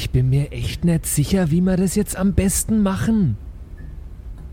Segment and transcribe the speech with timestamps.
[0.00, 3.36] Ich bin mir echt nicht sicher, wie wir das jetzt am besten machen.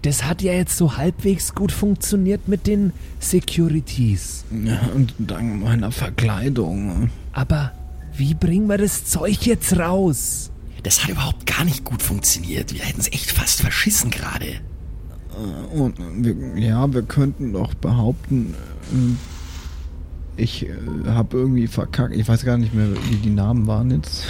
[0.02, 4.44] Das hat ja jetzt so halbwegs gut funktioniert mit den Securities.
[4.64, 7.12] Ja, und dank meiner Verkleidung.
[7.32, 7.74] Aber
[8.18, 10.50] wie bringen wir das Zeug jetzt raus?
[10.82, 12.74] Das hat überhaupt gar nicht gut funktioniert.
[12.74, 14.48] Wir hätten es echt fast verschissen gerade.
[14.48, 18.56] Äh, Und wir, ja, wir könnten doch behaupten,
[18.92, 20.74] äh, ich äh,
[21.06, 22.16] habe irgendwie verkackt.
[22.16, 24.24] Ich weiß gar nicht mehr, wie die Namen waren jetzt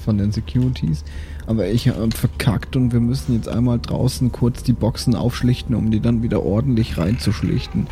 [0.00, 1.04] von den Securities.
[1.46, 5.90] Aber ich habe verkackt und wir müssen jetzt einmal draußen kurz die Boxen aufschlichten, um
[5.90, 7.86] die dann wieder ordentlich reinzuschlichten.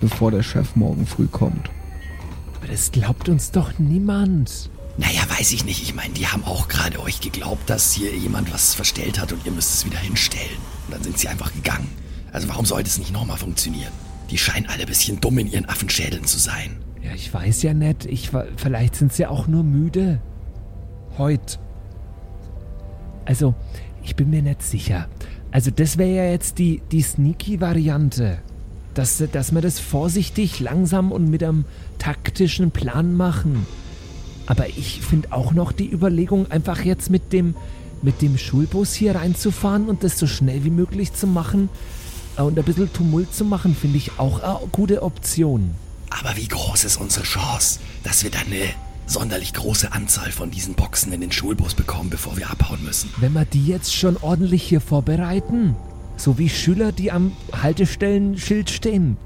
[0.00, 1.70] Bevor der Chef morgen früh kommt.
[2.56, 4.70] Aber das glaubt uns doch niemand.
[4.96, 5.82] Naja, weiß ich nicht.
[5.82, 9.46] Ich meine, die haben auch gerade euch geglaubt, dass hier jemand was verstellt hat und
[9.46, 10.58] ihr müsst es wieder hinstellen.
[10.86, 11.88] Und dann sind sie einfach gegangen.
[12.32, 13.92] Also warum sollte es nicht nochmal funktionieren?
[14.30, 16.78] Die scheinen alle ein bisschen dumm in ihren Affenschädeln zu sein.
[17.02, 18.04] Ja, ich weiß ja nicht.
[18.06, 20.20] Ich, vielleicht sind sie auch nur müde.
[21.18, 21.58] Heut.
[23.24, 23.54] Also,
[24.02, 25.08] ich bin mir nicht sicher.
[25.50, 28.38] Also, das wäre ja jetzt die, die Sneaky-Variante.
[28.94, 31.66] Dass, dass wir das vorsichtig, langsam und mit einem
[31.98, 33.66] taktischen Plan machen.
[34.46, 37.54] Aber ich finde auch noch die Überlegung, einfach jetzt mit dem,
[38.00, 41.68] mit dem Schulbus hier reinzufahren und das so schnell wie möglich zu machen
[42.38, 45.74] äh, und ein bisschen Tumult zu machen, finde ich auch eine gute Option.
[46.08, 48.70] Aber wie groß ist unsere Chance, dass wir dann eine
[49.08, 53.10] sonderlich große Anzahl von diesen Boxen in den Schulbus bekommen, bevor wir abhauen müssen?
[53.18, 55.76] Wenn wir die jetzt schon ordentlich hier vorbereiten,
[56.16, 59.16] so wie Schüler, die am Haltestellenschild stehen.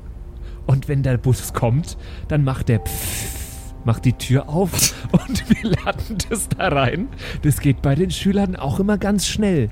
[0.66, 1.96] Und wenn der Bus kommt,
[2.28, 7.08] dann macht der Pfff, macht die Tür auf und wir laden das da rein.
[7.42, 9.70] Das geht bei den Schülern auch immer ganz schnell.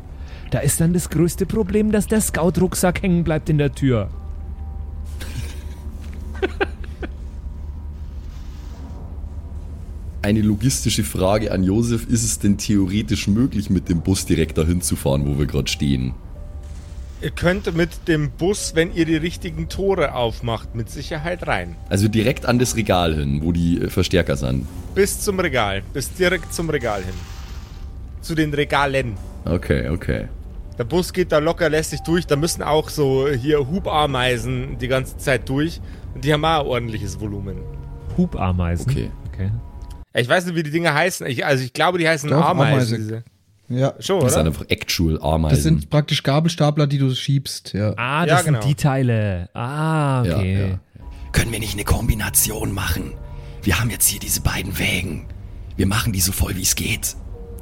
[0.50, 4.10] Da ist dann das größte Problem, dass der Scout-Rucksack hängen bleibt in der Tür.
[10.30, 12.06] Eine logistische Frage an Josef.
[12.06, 15.66] Ist es denn theoretisch möglich, mit dem Bus direkt dahin zu fahren, wo wir gerade
[15.66, 16.14] stehen?
[17.20, 21.74] Ihr könnt mit dem Bus, wenn ihr die richtigen Tore aufmacht, mit Sicherheit rein.
[21.88, 24.68] Also direkt an das Regal hin, wo die äh, Verstärker sind.
[24.94, 25.82] Bis zum Regal.
[25.92, 27.14] Bis direkt zum Regal hin.
[28.20, 29.16] Zu den Regalen.
[29.44, 30.28] Okay, okay.
[30.78, 32.28] Der Bus geht da locker lässig durch.
[32.28, 35.80] Da müssen auch so hier Hubameisen die ganze Zeit durch.
[36.14, 37.56] Und die haben auch ein ordentliches Volumen.
[38.16, 38.88] Hubameisen.
[38.88, 39.10] Okay.
[39.34, 39.50] okay.
[40.14, 41.26] Ich weiß nicht, wie die Dinger heißen.
[41.26, 42.72] Ich, also ich glaube, die heißen Doch, Ameisen.
[42.74, 42.96] Ameise.
[42.98, 43.24] Diese.
[43.68, 45.54] Ja, Schon, Das sind einfach Actual Ameisen.
[45.54, 47.72] das sind praktisch Gabelstapler, die du schiebst.
[47.72, 47.94] Ja.
[47.96, 48.60] Ah, Ja, das genau.
[48.60, 49.48] sind die Teile.
[49.54, 50.70] Ah, Ja, okay.
[50.70, 50.80] ja.
[51.30, 53.12] Können wir nicht eine Kombination machen?
[53.62, 55.26] Wir haben jetzt hier diese beiden Wägen.
[55.76, 57.14] Wir machen die so voll wie es geht,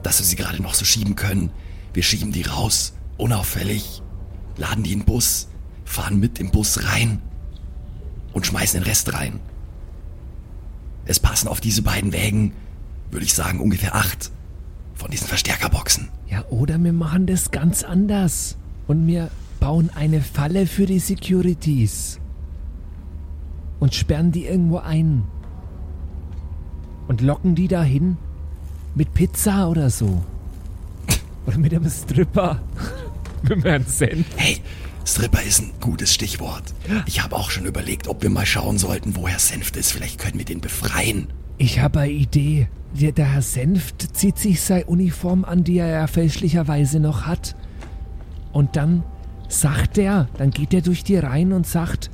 [0.02, 1.50] dass wir sie gerade noch so schieben können.
[1.92, 4.00] Wir schieben die raus, unauffällig,
[4.56, 5.48] laden die in den Bus,
[5.84, 7.20] fahren mit im Bus rein
[8.32, 9.40] und schmeißen den Rest rein.
[11.08, 12.52] Es passen auf diese beiden Wägen,
[13.10, 14.30] würde ich sagen, ungefähr acht
[14.94, 16.10] von diesen Verstärkerboxen.
[16.28, 18.58] Ja, oder wir machen das ganz anders.
[18.86, 22.20] Und wir bauen eine Falle für die Securities.
[23.80, 25.24] Und sperren die irgendwo ein.
[27.06, 28.18] Und locken die dahin
[28.94, 30.22] mit Pizza oder so.
[31.46, 32.60] Oder mit einem Stripper.
[33.44, 34.26] mit einem Senf.
[34.36, 34.58] Hey,
[35.08, 36.64] Stripper ist ein gutes Stichwort.
[37.06, 39.90] Ich habe auch schon überlegt, ob wir mal schauen sollten, wo Herr Senft ist.
[39.90, 41.28] Vielleicht können wir den befreien.
[41.56, 42.68] Ich habe eine Idee.
[42.92, 47.56] Der, der Herr Senft zieht sich seine Uniform an, die er ja fälschlicherweise noch hat.
[48.52, 49.02] Und dann
[49.48, 52.10] sagt er, dann geht er durch die Reihen und sagt,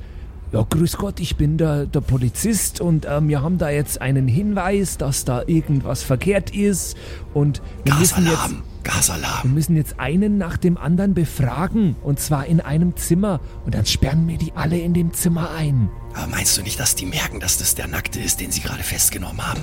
[0.55, 4.29] ja, grüß Gott, ich bin der, der Polizist und ähm, wir haben da jetzt einen
[4.29, 6.97] Hinweis, dass da irgendwas verkehrt ist
[7.35, 9.53] und wir müssen jetzt, Gasalarm, wir Gasalarm.
[9.55, 14.29] müssen jetzt einen nach dem anderen befragen und zwar in einem Zimmer und dann sperren
[14.29, 15.91] wir die alle in dem Zimmer ein.
[16.15, 18.85] Aber meinst du nicht, dass die merken, dass das der Nackte ist, den sie gerade
[18.85, 19.63] festgenommen haben?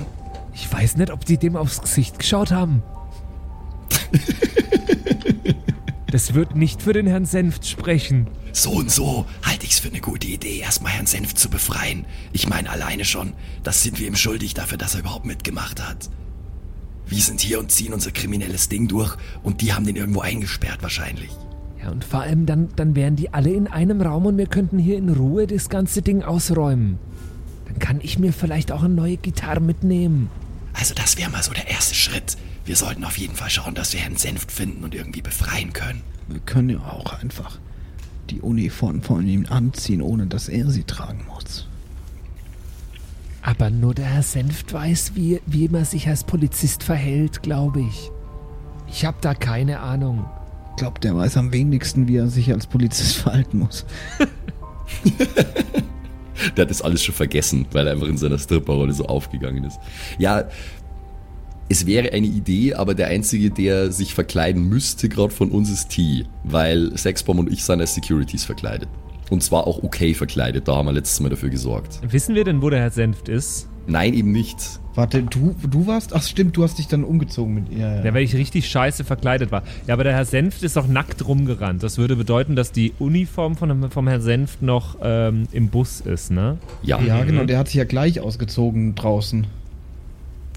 [0.52, 2.82] Ich weiß nicht, ob die dem aufs Gesicht geschaut haben.
[6.12, 8.26] Das wird nicht für den Herrn Senft sprechen.
[8.52, 12.04] So und so halte ich's für eine gute Idee, erstmal Herrn Senft zu befreien.
[12.32, 13.32] Ich meine alleine schon,
[13.62, 16.10] das sind wir ihm schuldig dafür, dass er überhaupt mitgemacht hat.
[17.06, 20.82] Wir sind hier und ziehen unser kriminelles Ding durch und die haben den irgendwo eingesperrt
[20.82, 21.30] wahrscheinlich.
[21.82, 24.78] Ja, und vor allem dann, dann wären die alle in einem Raum und wir könnten
[24.78, 26.98] hier in Ruhe das ganze Ding ausräumen.
[27.66, 30.30] Dann kann ich mir vielleicht auch eine neue Gitarre mitnehmen.
[30.74, 32.36] Also das wäre mal so der erste Schritt.
[32.64, 36.02] Wir sollten auf jeden Fall schauen, dass wir Herrn Senft finden und irgendwie befreien können.
[36.28, 37.58] Wir können ja auch einfach
[38.30, 41.66] die Uniform von ihm anziehen, ohne dass er sie tragen muss.
[43.42, 48.10] Aber nur der Herr Senft weiß, wie, wie man sich als Polizist verhält, glaube ich.
[48.88, 50.24] Ich habe da keine Ahnung.
[50.70, 53.84] Ich glaube, der weiß am wenigsten, wie er sich als Polizist verhalten muss.
[56.56, 59.78] Der hat das alles schon vergessen, weil er einfach in seiner Stripperrolle so aufgegangen ist.
[60.18, 60.44] Ja,
[61.72, 65.88] Es wäre eine Idee, aber der Einzige, der sich verkleiden müsste, gerade von uns, ist
[65.88, 66.26] T.
[66.44, 68.90] Weil Sexbomb und ich sind als Securities verkleidet.
[69.30, 71.98] Und zwar auch okay verkleidet, da haben wir letztes Mal dafür gesorgt.
[72.06, 73.70] Wissen wir denn, wo der Herr Senft ist?
[73.86, 74.58] Nein, eben nicht.
[74.94, 76.14] Warte, du, du warst?
[76.14, 77.78] Ach stimmt, du hast dich dann umgezogen mit ihr.
[77.78, 79.62] Ja, Ja, weil ich richtig scheiße verkleidet war.
[79.86, 81.82] Ja, aber der Herr Senft ist auch nackt rumgerannt.
[81.82, 86.30] Das würde bedeuten, dass die Uniform von, vom Herrn Senft noch ähm, im Bus ist,
[86.30, 86.58] ne?
[86.82, 89.46] Ja, ja, genau, der hat sich ja gleich ausgezogen draußen.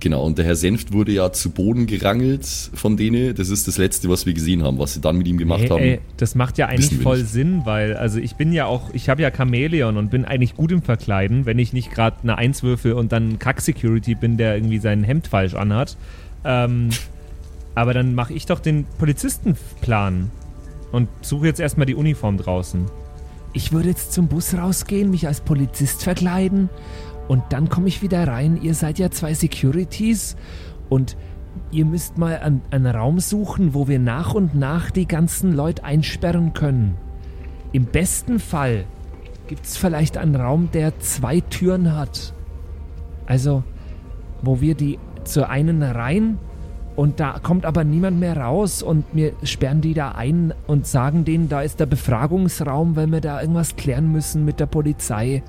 [0.06, 0.24] Genau.
[0.24, 3.34] Und der Herr Senft wurde ja zu Boden gerangelt von denen.
[3.34, 4.78] Das ist das Letzte, was wir gesehen haben.
[4.78, 5.82] Was sie dann mit ihm gemacht Hey, haben.
[5.82, 7.32] ey, das macht ja eigentlich voll nicht.
[7.32, 10.72] Sinn, weil, also ich bin ja auch, ich habe ja Chamäleon und bin eigentlich gut
[10.72, 14.78] im Verkleiden, wenn ich nicht gerade eine Eins würfel und dann Kack-Security bin, der irgendwie
[14.78, 15.98] sein Hemd falsch anhat.
[16.46, 16.90] Ähm,
[17.76, 20.30] aber dann mache ich doch den Polizistenplan
[20.92, 22.86] und suche jetzt erstmal die Uniform draußen.
[23.54, 26.70] Ich würde jetzt zum Bus rausgehen, mich als Polizist verkleiden
[27.28, 28.60] und dann komme ich wieder rein.
[28.62, 30.36] Ihr seid ja zwei Securities
[30.90, 31.18] und
[31.72, 35.84] ihr müsst mal an- einen Raum suchen, wo wir nach und nach die ganzen Leute
[35.84, 36.96] einsperren können.
[37.72, 38.86] Im besten Fall
[39.48, 42.34] gibt es vielleicht einen Raum, der zwei Türen hat.
[43.26, 43.64] Also,
[44.42, 46.38] wo wir die zur einen rein
[46.96, 51.26] und da kommt aber niemand mehr raus und wir sperren die da ein und sagen
[51.26, 55.44] denen, da ist der Befragungsraum, weil wir da irgendwas klären müssen mit der Polizei.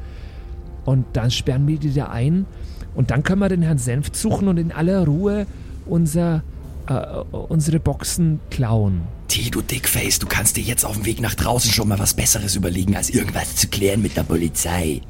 [0.87, 2.47] Und dann sperren wir die da ein
[2.95, 5.47] und dann können wir den Herrn Senft suchen und in aller Ruhe
[5.85, 6.43] unser,
[6.89, 6.95] äh,
[7.31, 9.03] unsere Boxen klauen.
[9.29, 12.15] T, du Dickface, du kannst dir jetzt auf dem Weg nach draußen schon mal was
[12.15, 15.03] Besseres überlegen, als irgendwas zu klären mit der Polizei.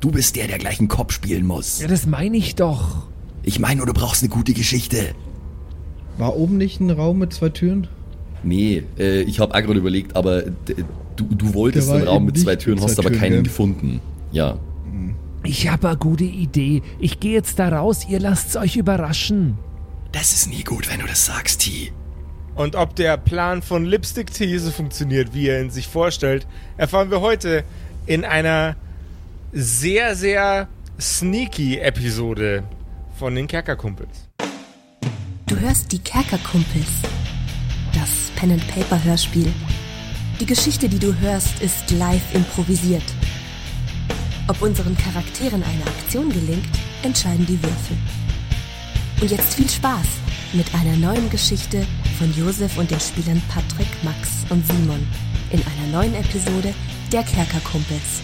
[0.00, 1.80] Du bist der, der gleich einen Kopf spielen muss.
[1.80, 3.06] Ja, das meine ich doch.
[3.44, 5.14] Ich meine nur, du brauchst eine gute Geschichte.
[6.18, 7.86] War oben nicht ein Raum mit zwei Türen?
[8.42, 12.56] Nee, äh, ich habe auch gerade überlegt, aber du, du wolltest einen Raum mit zwei
[12.56, 13.42] Türen, mit hast zwei aber Türen, keinen gell?
[13.44, 14.00] gefunden.
[14.32, 14.58] Ja.
[15.44, 16.82] Ich habe eine gute Idee.
[17.00, 19.58] Ich gehe jetzt da raus, ihr lasst's euch überraschen.
[20.12, 21.92] Das ist nie gut, wenn du das sagst, T.
[22.54, 26.46] Und ob der Plan von Lipstick Tea so funktioniert, wie er ihn sich vorstellt,
[26.76, 27.64] erfahren wir heute
[28.06, 28.76] in einer
[29.52, 30.68] sehr, sehr
[31.00, 32.62] sneaky Episode
[33.18, 34.28] von den Kerkerkumpels.
[35.46, 36.88] Du hörst die Kerkerkumpels.
[37.94, 39.52] Das Pen and Paper Hörspiel.
[40.40, 43.04] Die Geschichte, die du hörst, ist live improvisiert.
[44.48, 46.68] Ob unseren Charakteren eine Aktion gelingt,
[47.04, 47.96] entscheiden die Würfel.
[49.20, 50.06] Und jetzt viel Spaß
[50.52, 51.86] mit einer neuen Geschichte
[52.18, 55.06] von Josef und den Spielern Patrick, Max und Simon
[55.52, 56.74] in einer neuen Episode
[57.12, 58.20] der Kerkerkumpels.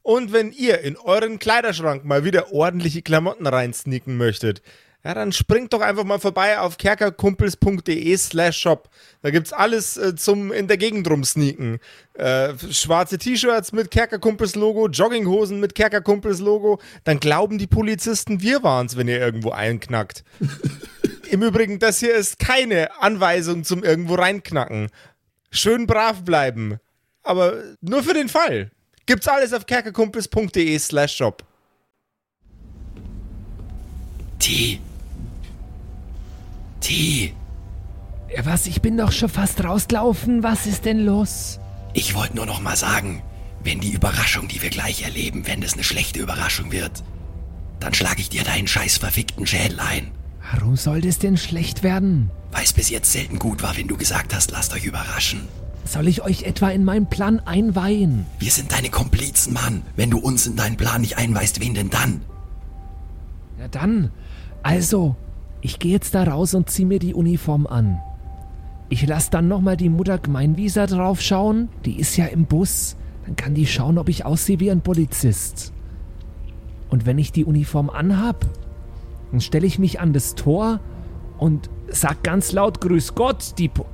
[0.00, 4.62] Und wenn ihr in euren Kleiderschrank mal wieder ordentliche Klamotten reinsneaken möchtet,
[5.04, 8.90] ja, dann springt doch einfach mal vorbei auf kerkerkumpels.de slash shop.
[9.22, 11.78] Da gibt's alles äh, zum in der Gegend rumsneaken.
[12.14, 16.80] Äh, schwarze T-Shirts mit Kerkerkumpels Logo, Jogginghosen mit Kerkerkumpels Logo.
[17.04, 20.24] Dann glauben die Polizisten, wir waren's, wenn ihr irgendwo einknackt.
[21.30, 24.88] Im Übrigen, das hier ist keine Anweisung zum irgendwo reinknacken.
[25.50, 26.78] Schön brav bleiben.
[27.22, 28.72] Aber nur für den Fall.
[29.06, 31.44] Gibt's alles auf kerkerkumpels.de slash shop.
[34.38, 34.80] T.
[36.88, 37.34] T.
[38.34, 38.66] Ja, was?
[38.66, 40.42] Ich bin doch schon fast rausgelaufen.
[40.42, 41.60] Was ist denn los?
[41.92, 43.22] Ich wollte nur noch mal sagen,
[43.62, 47.04] wenn die Überraschung, die wir gleich erleben, wenn das eine schlechte Überraschung wird,
[47.78, 50.12] dann schlage ich dir deinen scheiß verfickten Schädel ein.
[50.50, 52.30] Warum soll das denn schlecht werden?
[52.52, 55.46] Weil es bis jetzt selten gut war, wenn du gesagt hast, lasst euch überraschen.
[55.84, 58.24] Soll ich euch etwa in meinen Plan einweihen?
[58.38, 59.82] Wir sind deine Komplizen, Mann.
[59.94, 62.22] Wenn du uns in deinen Plan nicht einweist, wen denn dann?
[63.58, 64.10] Ja dann.
[64.62, 65.16] Also,
[65.60, 68.00] ich gehe jetzt da raus und zieh mir die Uniform an.
[68.88, 71.68] Ich lass dann nochmal die Mutter Gemeinwieser draufschauen.
[71.84, 72.96] Die ist ja im Bus.
[73.26, 75.72] Dann kann die schauen, ob ich aussehe wie ein Polizist.
[76.88, 78.46] Und wenn ich die Uniform anhab,
[79.30, 80.80] dann stelle ich mich an das Tor
[81.36, 83.58] und sag ganz laut Grüß Gott.
[83.58, 83.84] Die po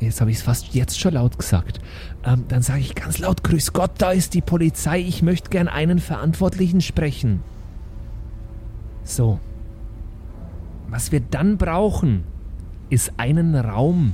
[0.00, 1.80] jetzt habe ich es fast jetzt schon laut gesagt.
[2.24, 5.00] Ähm, dann sage ich ganz laut Grüß Gott, da ist die Polizei.
[5.00, 7.42] Ich möchte gern einen Verantwortlichen sprechen.
[9.04, 9.40] So.
[10.88, 12.24] Was wir dann brauchen,
[12.90, 14.12] ist einen Raum.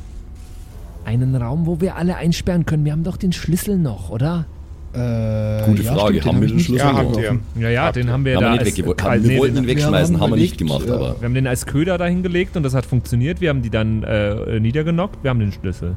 [1.05, 2.85] Einen Raum, wo wir alle einsperren können.
[2.85, 4.47] Wir haben doch den Schlüssel noch, oder?
[4.93, 6.15] Äh, Gute ja, Frage.
[6.21, 7.21] stimmt, Haben wir den Schlüssel Ja, noch?
[7.61, 8.99] Ja, ja, den haben wir Haben da wir nicht als, weggeworfen.
[8.99, 10.95] äh, Haben- Wir nee, wollten den- ihn wegschmeißen, haben wir nicht gemacht, ja.
[10.95, 11.17] aber.
[11.21, 13.41] Wir haben den als Köder dahin gelegt und das hat funktioniert.
[13.41, 15.23] Wir haben die dann äh, niedergenockt.
[15.23, 15.97] Wir haben den Schlüssel.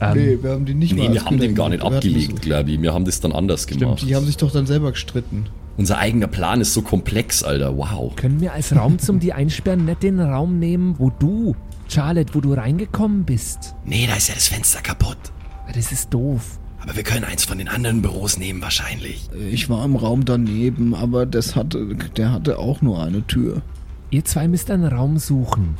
[0.00, 1.96] Ähm, Nee, wir haben die nicht Nee, wir haben den gar nicht gemacht.
[1.96, 2.80] Abgelegt, glaube ich.
[2.82, 3.96] Wir haben das dann anders gemacht.
[3.98, 5.46] Stimmt, die haben sich doch dann selber gestritten.
[5.76, 7.76] Unser eigener Plan ist so komplex, Alter.
[7.76, 8.16] Wow.
[8.16, 11.54] können wir als Raum zum die einsperren nicht den Raum nehmen, wo du,
[11.88, 13.74] Charlotte, wo du reingekommen bist?
[13.84, 15.18] Nee, da ist ja das Fenster kaputt.
[15.74, 16.58] Das ist doof.
[16.78, 19.28] Aber wir können eins von den anderen Büros nehmen wahrscheinlich.
[19.50, 23.62] Ich war im Raum daneben, aber das hatte, der hatte auch nur eine Tür.
[24.10, 25.76] Ihr zwei müsst einen Raum suchen.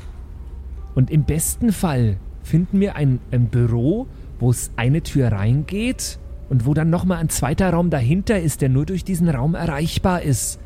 [0.94, 4.08] Und im besten Fall finden wir ein, ein Büro,
[4.40, 8.68] wo es eine Tür reingeht und wo dann nochmal ein zweiter Raum dahinter ist, der
[8.68, 10.58] nur durch diesen Raum erreichbar ist.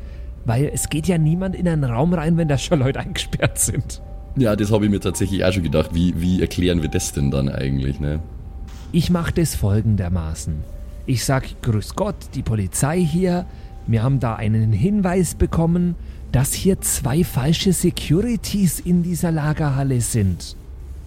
[0.45, 4.01] Weil es geht ja niemand in einen Raum rein, wenn da schon Leute eingesperrt sind.
[4.37, 5.93] Ja, das habe ich mir tatsächlich auch schon gedacht.
[5.93, 8.19] Wie, wie erklären wir das denn dann eigentlich, ne?
[8.91, 10.55] Ich mache das folgendermaßen.
[11.05, 13.45] Ich sag, grüß Gott, die Polizei hier.
[13.87, 15.95] Wir haben da einen Hinweis bekommen,
[16.31, 20.55] dass hier zwei falsche Securities in dieser Lagerhalle sind.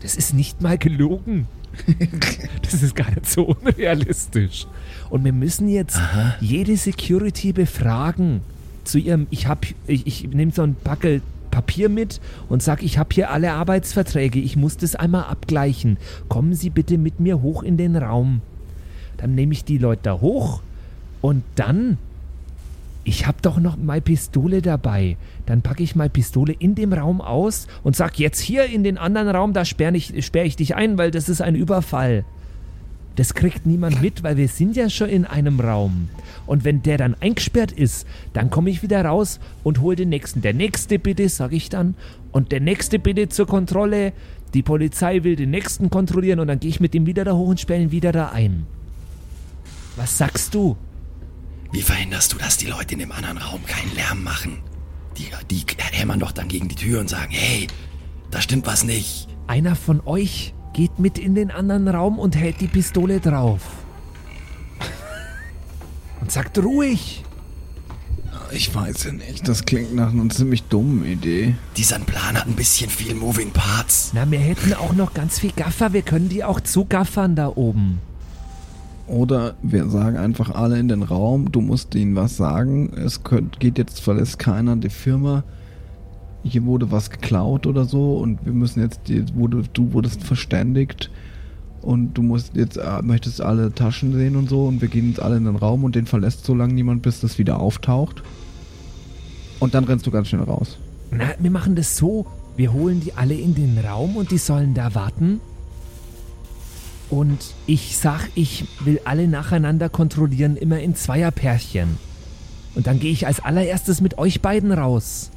[0.03, 1.47] Das ist nicht mal gelogen.
[2.63, 4.67] Das ist gar nicht so unrealistisch.
[5.11, 6.01] Und wir müssen jetzt
[6.41, 8.41] jede Security befragen.
[8.85, 12.99] Zu ihrem, ich hab, ich, ich nehme so ein Backel Papier mit und sag, ich
[12.99, 14.41] habe hier alle Arbeitsverträge.
[14.41, 15.99] Ich muss das einmal abgleichen.
[16.29, 18.41] Kommen Sie bitte mit mir hoch in den Raum.
[19.19, 20.63] Dann nehme ich die Leute da hoch
[21.21, 21.97] und dann
[23.05, 25.17] ich hab doch noch meine Pistole dabei.
[25.47, 28.99] Dann packe ich meine Pistole in dem Raum aus und sag jetzt hier in den
[28.99, 32.25] anderen Raum, da sperre ich, sperr ich dich ein, weil das ist ein Überfall.
[33.17, 36.09] Das kriegt niemand mit, weil wir sind ja schon in einem Raum.
[36.47, 40.43] Und wenn der dann eingesperrt ist, dann komme ich wieder raus und hole den nächsten.
[40.43, 41.95] Der nächste bitte, sag ich dann.
[42.33, 44.13] Und der nächste bitte zur Kontrolle.
[44.53, 47.49] Die Polizei will den nächsten kontrollieren und dann gehe ich mit dem wieder da hoch
[47.49, 48.67] und sperre ihn wieder da ein.
[49.97, 50.77] Was sagst du?
[51.73, 54.59] Wie verhinderst du, dass die Leute in dem anderen Raum keinen Lärm machen?
[55.19, 57.67] Die, die hämmern doch dann gegen die Tür und sagen, hey,
[58.31, 59.29] da stimmt was nicht.
[59.47, 63.61] Einer von euch geht mit in den anderen Raum und hält die Pistole drauf.
[66.21, 67.23] Und sagt ruhig.
[68.51, 71.57] Ich weiß ja nicht, das klingt nach einer ziemlich dummen Idee.
[71.77, 74.13] Dieser Plan hat ein bisschen viel Moving Parts.
[74.15, 75.93] Na, wir hätten auch noch ganz viel Gaffer.
[75.93, 78.01] Wir können die auch zugaffern da oben.
[79.07, 82.93] Oder wir sagen einfach alle in den Raum, du musst ihnen was sagen.
[82.97, 85.45] Es könnt, geht jetzt, verlässt keiner die Firma.
[86.43, 89.01] Hier wurde was geklaut oder so und wir müssen jetzt,
[89.35, 91.11] wurde, du wurdest verständigt
[91.81, 95.21] und du musst jetzt, äh, möchtest alle Taschen sehen und so und wir gehen jetzt
[95.21, 98.23] alle in den Raum und den verlässt so lange niemand, bis das wieder auftaucht.
[99.61, 100.79] Und dann rennst du ganz schnell raus.
[101.11, 102.27] Na, wir machen das so.
[102.57, 105.41] Wir holen die alle in den Raum und die sollen da warten.
[107.15, 111.97] Und ich sag, ich will alle nacheinander kontrollieren, immer in Zweierpärchen.
[112.75, 115.31] Und dann gehe ich als allererstes mit euch beiden raus.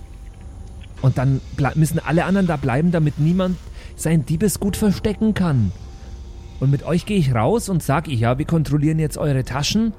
[1.03, 1.39] Und dann
[1.75, 3.57] müssen alle anderen da bleiben, damit niemand
[3.95, 5.71] sein Diebesgut verstecken kann.
[6.59, 9.93] Und mit euch gehe ich raus und sag ich, ja, wir kontrollieren jetzt eure Taschen.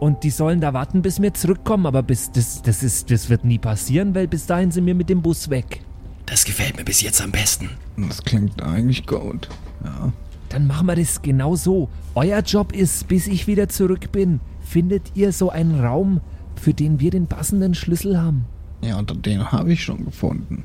[0.00, 1.86] Und die sollen da warten, bis wir zurückkommen.
[1.86, 5.08] Aber bis das, das, ist, das wird nie passieren, weil bis dahin sind wir mit
[5.08, 5.82] dem Bus weg.
[6.26, 7.70] Das gefällt mir bis jetzt am besten.
[7.96, 9.48] Das klingt eigentlich gut.
[9.84, 10.12] Ja.
[10.52, 11.88] Dann machen wir das genau so.
[12.14, 16.20] Euer Job ist, bis ich wieder zurück bin, findet ihr so einen Raum,
[16.60, 18.44] für den wir den passenden Schlüssel haben.
[18.82, 20.64] Ja, und den habe ich schon gefunden.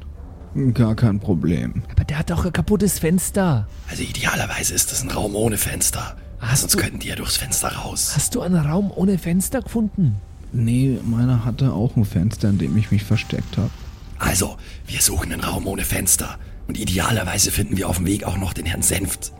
[0.74, 1.84] Gar kein Problem.
[1.92, 3.68] Aber der hat doch ein kaputtes Fenster.
[3.90, 6.18] Also idealerweise ist das ein Raum ohne Fenster.
[6.40, 8.14] Hast Sonst du- könnten die ja durchs Fenster raus.
[8.16, 10.16] Hast du einen Raum ohne Fenster gefunden?
[10.52, 13.70] Nee, meiner hatte auch ein Fenster, in dem ich mich versteckt habe.
[14.20, 16.38] Also, wir suchen einen Raum ohne Fenster.
[16.68, 19.32] Und idealerweise finden wir auf dem Weg auch noch den Herrn Senft.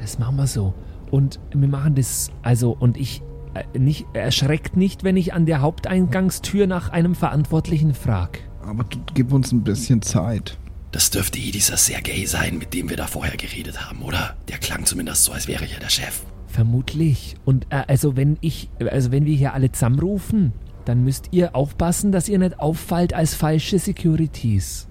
[0.00, 0.74] Das machen wir so.
[1.10, 3.22] Und wir machen das, also, und ich
[3.54, 8.40] äh, nicht, erschreckt nicht, wenn ich an der Haupteingangstür nach einem Verantwortlichen frag.
[8.62, 10.58] Aber du, gib uns ein bisschen Zeit.
[10.92, 14.36] Das dürfte eh dieser Sergei sein, mit dem wir da vorher geredet haben, oder?
[14.48, 16.22] Der klang zumindest so, als wäre er der Chef.
[16.46, 17.36] Vermutlich.
[17.44, 20.52] Und äh, also wenn ich, also wenn wir hier alle zusammenrufen,
[20.84, 24.88] dann müsst ihr aufpassen, dass ihr nicht auffallt als falsche Securities.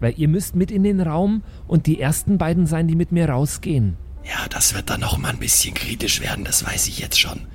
[0.00, 3.28] Weil ihr müsst mit in den Raum und die ersten beiden sein, die mit mir
[3.28, 3.96] rausgehen.
[4.24, 7.46] Ja, das wird dann noch mal ein bisschen kritisch werden, das weiß ich jetzt schon.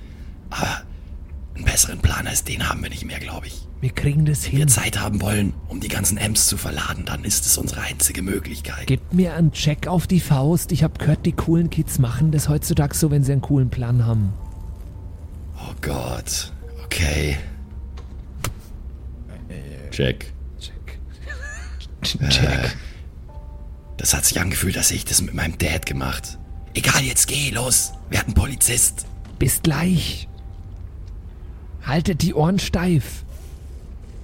[0.50, 0.82] Aber
[1.56, 3.62] einen besseren Plan als den haben wir nicht mehr, glaube ich.
[3.82, 4.60] Wir kriegen das Wenn hin.
[4.60, 8.22] wir Zeit haben wollen, um die ganzen Amps zu verladen, dann ist es unsere einzige
[8.22, 8.88] Möglichkeit.
[8.88, 10.72] Gebt mir einen Check auf die Faust.
[10.72, 14.06] Ich hab gehört, die coolen Kids machen das heutzutage so, wenn sie einen coolen Plan
[14.06, 14.34] haben.
[15.58, 16.52] Oh Gott.
[16.84, 17.38] Okay.
[19.92, 20.34] Check.
[22.02, 22.78] Check.
[23.98, 26.38] Das hat sich angefühlt, als hätte ich das mit meinem Dad gemacht.
[26.76, 27.94] Egal, jetzt geh, los.
[28.10, 29.06] Wir hatten Polizist.
[29.40, 30.28] Bis gleich.
[31.86, 33.24] Haltet die Ohren steif.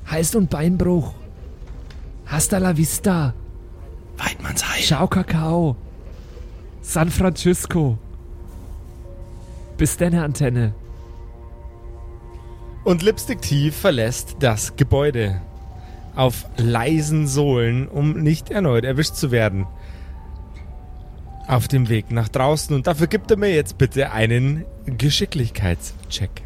[0.05, 1.13] Hals- und Beinbruch.
[2.25, 3.34] Hasta la vista.
[4.17, 4.84] Weidmanns Heil.
[4.84, 5.77] Ciao, Kakao.
[6.81, 7.98] San Francisco.
[9.77, 10.74] Bis deine Antenne.
[12.84, 15.41] Und Lipstick Tief verlässt das Gebäude.
[16.15, 19.67] Auf leisen Sohlen, um nicht erneut erwischt zu werden.
[21.51, 26.43] Auf dem Weg nach draußen und dafür gibt er mir jetzt bitte einen Geschicklichkeitscheck.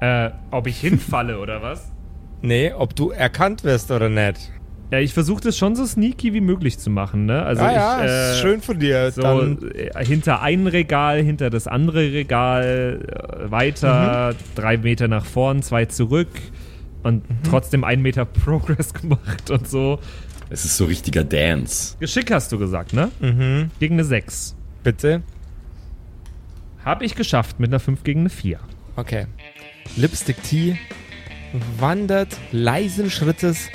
[0.00, 1.92] Äh, ob ich hinfalle oder was?
[2.40, 4.50] Nee, ob du erkannt wirst oder nicht.
[4.90, 7.42] Ja, ich versuche das schon so sneaky wie möglich zu machen, ne?
[7.42, 9.12] Also ah ich, ja, äh, ist schön von dir.
[9.12, 15.26] So Dann, äh, hinter ein Regal, hinter das andere Regal, äh, weiter, drei Meter nach
[15.26, 16.30] vorn, zwei zurück
[17.02, 19.98] und trotzdem einen Meter Progress gemacht und so.
[20.50, 21.96] Es ist so richtiger Dance.
[22.00, 23.10] Geschick hast du gesagt, ne?
[23.20, 24.56] mhm, Gegen eine 6.
[24.82, 25.22] bitte.
[26.84, 28.58] Hab ich geschafft mit einer 5 gegen eine 4.
[28.96, 29.26] Okay.
[29.96, 30.76] Lipstick Tea
[31.78, 33.68] wandert leisen Schrittes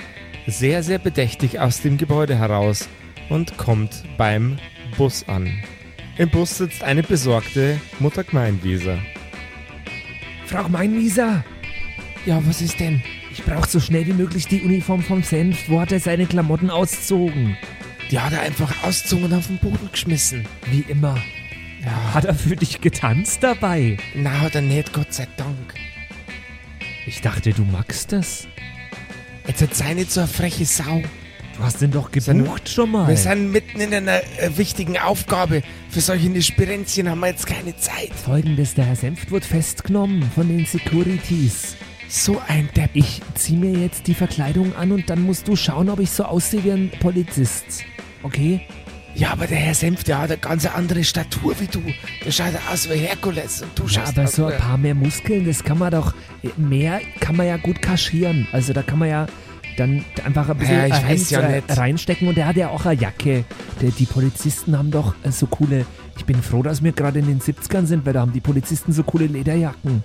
[0.47, 2.87] sehr, sehr bedächtig aus dem Gebäude heraus
[3.29, 4.57] und kommt beim
[4.97, 5.49] Bus an.
[6.17, 8.97] Im Bus sitzt eine besorgte Mutter Gmeinwieser.
[10.45, 11.43] Frau Gemeinwieser,
[12.25, 13.01] Ja, was ist denn?
[13.37, 15.67] Ich brauche so schnell wie möglich die Uniform vom Senf.
[15.69, 17.57] Wo hat er seine Klamotten auszogen?
[18.09, 20.45] Die hat er einfach ausgezogen und auf den Boden geschmissen.
[20.71, 21.17] Wie immer.
[21.83, 22.13] Ja.
[22.13, 23.97] Hat er für dich getanzt dabei?
[24.15, 25.73] Na, hat er nicht, Gott sei Dank.
[27.05, 28.47] Ich dachte, du magst es.
[29.47, 31.03] Jetzt sei nicht so eine freche Sau.
[31.57, 33.07] Du hast den doch Sind- gebucht schon mal.
[33.07, 35.61] Wir sind mitten in einer äh, wichtigen Aufgabe.
[35.89, 38.11] Für solche Spirenzchen haben wir jetzt keine Zeit.
[38.25, 41.75] Folgendes, der Herr Senft wird festgenommen von den Securities.
[42.07, 42.91] So ein Depp.
[42.93, 46.23] Ich zieh mir jetzt die Verkleidung an und dann musst du schauen, ob ich so
[46.23, 47.83] aussehe wie ein Polizist.
[48.23, 48.61] Okay?
[49.15, 51.81] Ja, aber der Herr Senf, der hat eine ganz andere Statur wie du.
[52.25, 54.93] Der schaut aus wie Herkules und du Ja, schaust aber aus so ein paar mehr
[54.93, 56.13] Muskeln, das kann man doch,
[56.57, 58.47] mehr kann man ja gut kaschieren.
[58.51, 59.25] Also da kann man ja
[59.77, 62.99] dann einfach ein bisschen Ja, weiß ja äh, reinstecken und der hat ja auch eine
[62.99, 63.45] Jacke.
[63.81, 65.85] Der, die Polizisten haben doch äh, so coole,
[66.17, 68.91] ich bin froh, dass wir gerade in den 70ern sind, weil da haben die Polizisten
[68.91, 70.03] so coole Lederjacken.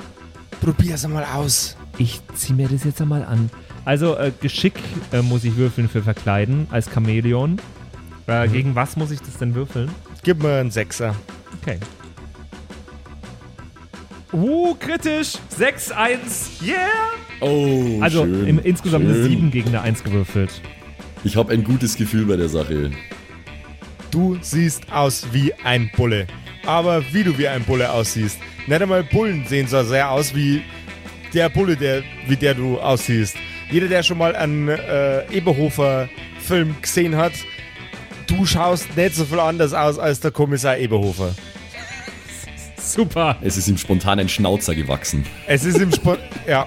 [0.60, 1.76] Probier's einmal aus.
[2.00, 3.50] Ich zieh mir das jetzt einmal an.
[3.84, 4.72] Also äh, Geschick
[5.12, 7.60] äh, muss ich würfeln für Verkleiden als Chamäleon.
[8.26, 8.52] Äh, Mhm.
[8.52, 9.90] Gegen was muss ich das denn würfeln?
[10.22, 11.14] Gib mir einen Sechser.
[11.60, 11.78] Okay.
[14.32, 15.34] Uh, kritisch.
[15.58, 16.62] 6-1.
[16.64, 16.76] Yeah!
[17.40, 19.24] Oh, Also schön, im, insgesamt eine schön.
[19.24, 20.62] 7 gegen eine 1 gewürfelt.
[21.24, 22.92] Ich habe ein gutes Gefühl bei der Sache.
[24.10, 26.26] Du siehst aus wie ein Bulle.
[26.64, 28.38] Aber wie du wie ein Bulle aussiehst.
[28.66, 30.62] Nicht einmal Bullen sehen so sehr aus wie
[31.34, 33.36] der Bulle, der, wie der du aussiehst.
[33.70, 37.32] Jeder, der schon mal einen äh, Eberhofer-Film gesehen hat,
[38.26, 41.34] du schaust nicht so viel anders aus als der Kommissar Eberhofer.
[42.76, 43.36] Super.
[43.42, 45.24] Es ist ihm spontan ein Schnauzer gewachsen.
[45.46, 46.20] Es ist im Sport.
[46.46, 46.66] ja.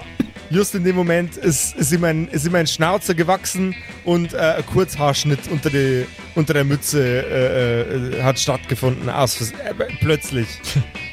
[0.50, 3.74] Just in dem Moment ist, ist, ihm ein, ist ihm ein Schnauzer gewachsen
[4.04, 9.08] und äh, ein Kurzhaarschnitt unter, die, unter der Mütze äh, äh, hat stattgefunden.
[9.08, 10.46] Aus, äh, plötzlich.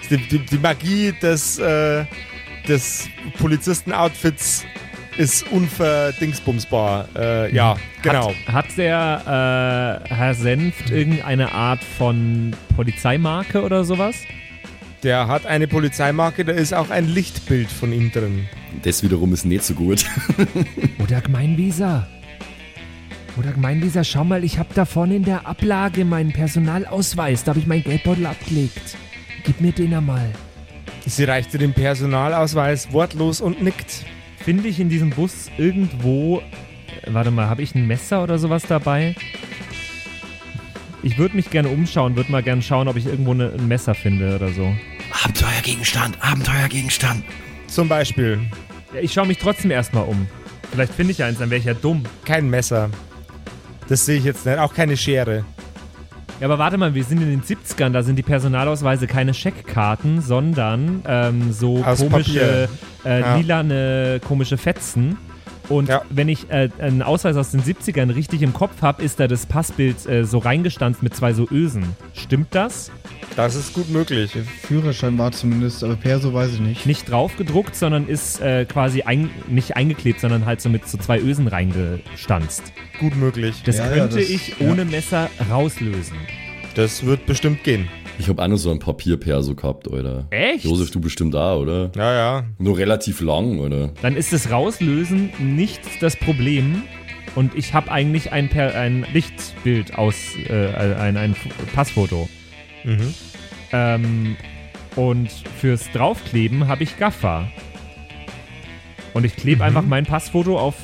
[0.10, 2.04] Die, die, die Magie des, äh,
[2.72, 4.66] des Polizisten-Outfits
[5.18, 7.10] ist unverdingsbumsbar.
[7.16, 8.34] Äh, ja, genau.
[8.48, 14.16] Hat, hat der äh, Herr Senft irgendeine Art von Polizeimarke oder sowas?
[15.04, 18.48] Der hat eine Polizeimarke, da ist auch ein Lichtbild von ihm drin.
[18.84, 20.06] Das wiederum ist nicht so gut.
[21.04, 22.08] Oder Gemeinwieser.
[23.38, 27.44] Oder Gemeinwieser, schau mal, ich habe da vorne in der Ablage meinen Personalausweis.
[27.44, 28.96] Da habe ich meinen Geldbeutel abgelegt.
[29.44, 30.32] Gib mir den einmal.
[31.06, 34.06] Sie reichte den Personalausweis wortlos und nickt.
[34.44, 36.40] Finde ich in diesem Bus irgendwo.
[36.40, 39.16] Äh, warte mal, habe ich ein Messer oder sowas dabei?
[41.04, 43.96] Ich würde mich gerne umschauen, würde mal gerne schauen, ob ich irgendwo ne, ein Messer
[43.96, 44.74] finde oder so.
[45.24, 47.24] Abenteuergegenstand, Abenteuergegenstand.
[47.68, 48.40] Zum Beispiel
[48.94, 50.28] Ja, ich schaue mich trotzdem erstmal um.
[50.72, 52.04] Vielleicht finde ich eins, dann wäre ich ja dumm.
[52.26, 52.90] kein Messer.
[53.90, 54.58] Das sehe ich jetzt nicht.
[54.60, 55.44] Auch keine Schere.
[56.42, 60.22] Ja, aber warte mal, wir sind in den 70ern, da sind die Personalausweise keine Scheckkarten,
[60.22, 62.68] sondern ähm, so Aus komische,
[63.06, 63.36] äh, Ja.
[63.38, 65.18] lilane, komische Fetzen.
[65.72, 66.02] Und Ja.
[66.10, 69.46] wenn ich äh, einen Ausweis aus den 70ern richtig im Kopf habe, ist da das
[69.46, 71.84] Passbild äh, so reingestanzt mit zwei so Ösen.
[72.14, 72.92] Stimmt das?
[73.38, 74.34] Das ist gut möglich.
[74.34, 76.86] Der Führerschein war zumindest, aber Perso weiß ich nicht.
[76.86, 80.98] Nicht drauf gedruckt, sondern ist äh, quasi ein, nicht eingeklebt, sondern halt so mit so
[80.98, 82.74] zwei Ösen reingestanzt.
[83.00, 83.62] Gut möglich.
[83.66, 84.70] Das Ja, ja, könnte das- ich ja.
[84.70, 86.18] ohne Messer rauslösen.
[86.76, 87.88] Das wird bestimmt gehen.
[88.22, 90.28] Ich habe auch noch so ein Papierperso gehabt, Alter.
[90.30, 90.64] Echt?
[90.64, 91.90] Josef, du bestimmt da, oder?
[91.96, 92.44] Ja, ja.
[92.60, 93.94] Nur relativ lang, oder?
[94.04, 96.84] Dann ist das Rauslösen nicht das Problem.
[97.34, 101.36] Und ich habe eigentlich ein, per ein Lichtbild aus, äh, ein, ein
[101.74, 102.30] Passfoto.
[102.84, 103.16] Mhm.
[103.72, 104.36] Ähm,
[104.96, 107.48] und fürs Draufkleben habe ich Gaffer.
[109.16, 110.76] Und ich klebe einfach mein Passfoto auf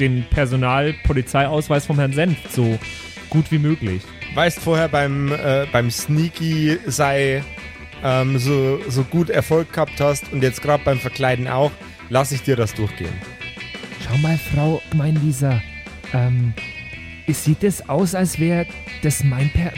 [0.00, 2.80] den Personalpolizeiausweis vom Herrn Senft so
[3.30, 4.02] gut wie möglich.
[4.34, 7.44] Weißt vorher beim, äh, beim Sneaky sei
[8.02, 11.70] ähm, so, so gut Erfolg gehabt hast und jetzt gerade beim Verkleiden auch,
[12.10, 13.14] lass ich dir das durchgehen.
[14.04, 15.62] Schau mal, Frau Gemeinwieser.
[16.12, 16.52] Ähm,
[17.26, 18.66] es sieht es aus, als wäre
[19.02, 19.72] das mein per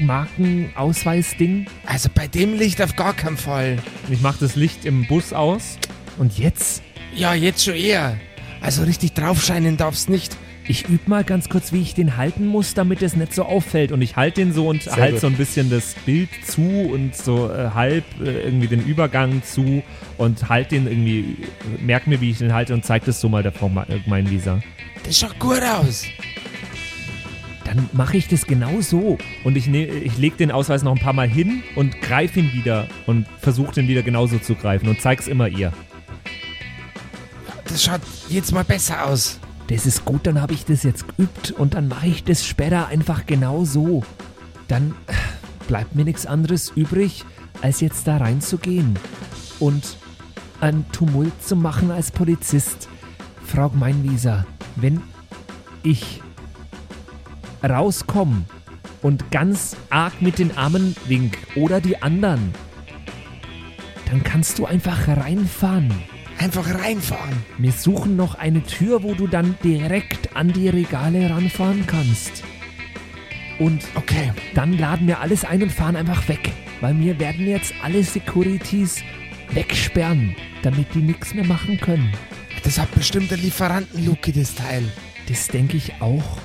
[0.00, 1.66] Markenausweis-Ding.
[1.86, 3.78] Also bei dem Licht auf gar keinen Fall.
[4.10, 5.78] Ich mache das Licht im Bus aus.
[6.18, 6.82] Und jetzt?
[7.14, 8.18] Ja, jetzt schon eher.
[8.60, 10.36] Also richtig draufscheinen darf's nicht.
[10.70, 13.90] Ich übe mal ganz kurz, wie ich den halten muss, damit es nicht so auffällt.
[13.90, 17.50] Und ich halte den so und halte so ein bisschen das Bild zu und so
[17.50, 19.82] äh, halb äh, irgendwie den Übergang zu
[20.18, 23.30] und halte den irgendwie, äh, merk mir, wie ich den halte und zeig das so
[23.30, 24.60] mal der Frau äh, mein Lisa.
[25.04, 26.04] Das schaut gut aus.
[27.64, 29.16] Dann mache ich das genau so.
[29.44, 32.52] Und ich, ne, ich lege den Ausweis noch ein paar Mal hin und greife ihn
[32.52, 35.72] wieder und versuche den wieder genauso zu greifen und zeig's immer ihr.
[37.64, 39.40] Das schaut jetzt mal besser aus.
[39.68, 42.88] Das ist gut, dann habe ich das jetzt geübt und dann mache ich das später
[42.88, 44.02] einfach genau so.
[44.66, 45.12] Dann äh,
[45.68, 47.24] bleibt mir nichts anderes übrig,
[47.60, 48.98] als jetzt da reinzugehen
[49.60, 49.98] und
[50.60, 52.88] einen Tumult zu machen als Polizist.
[53.44, 55.02] Frau Gemeinwieser, wenn
[55.82, 56.22] ich
[57.62, 58.44] rauskomme
[59.02, 62.54] und ganz arg mit den Armen wink oder die anderen,
[64.10, 65.92] dann kannst du einfach reinfahren.
[66.38, 67.36] Einfach reinfahren.
[67.58, 72.44] Wir suchen noch eine Tür, wo du dann direkt an die Regale ranfahren kannst.
[73.58, 74.32] Und Okay.
[74.54, 76.52] dann laden wir alles ein und fahren einfach weg.
[76.80, 79.02] Weil wir werden jetzt alle Securities
[79.50, 82.12] wegsperren, damit die nichts mehr machen können.
[82.62, 84.84] Das hat bestimmt eine Lieferantenluke, das Teil.
[85.28, 86.38] Das denke ich auch.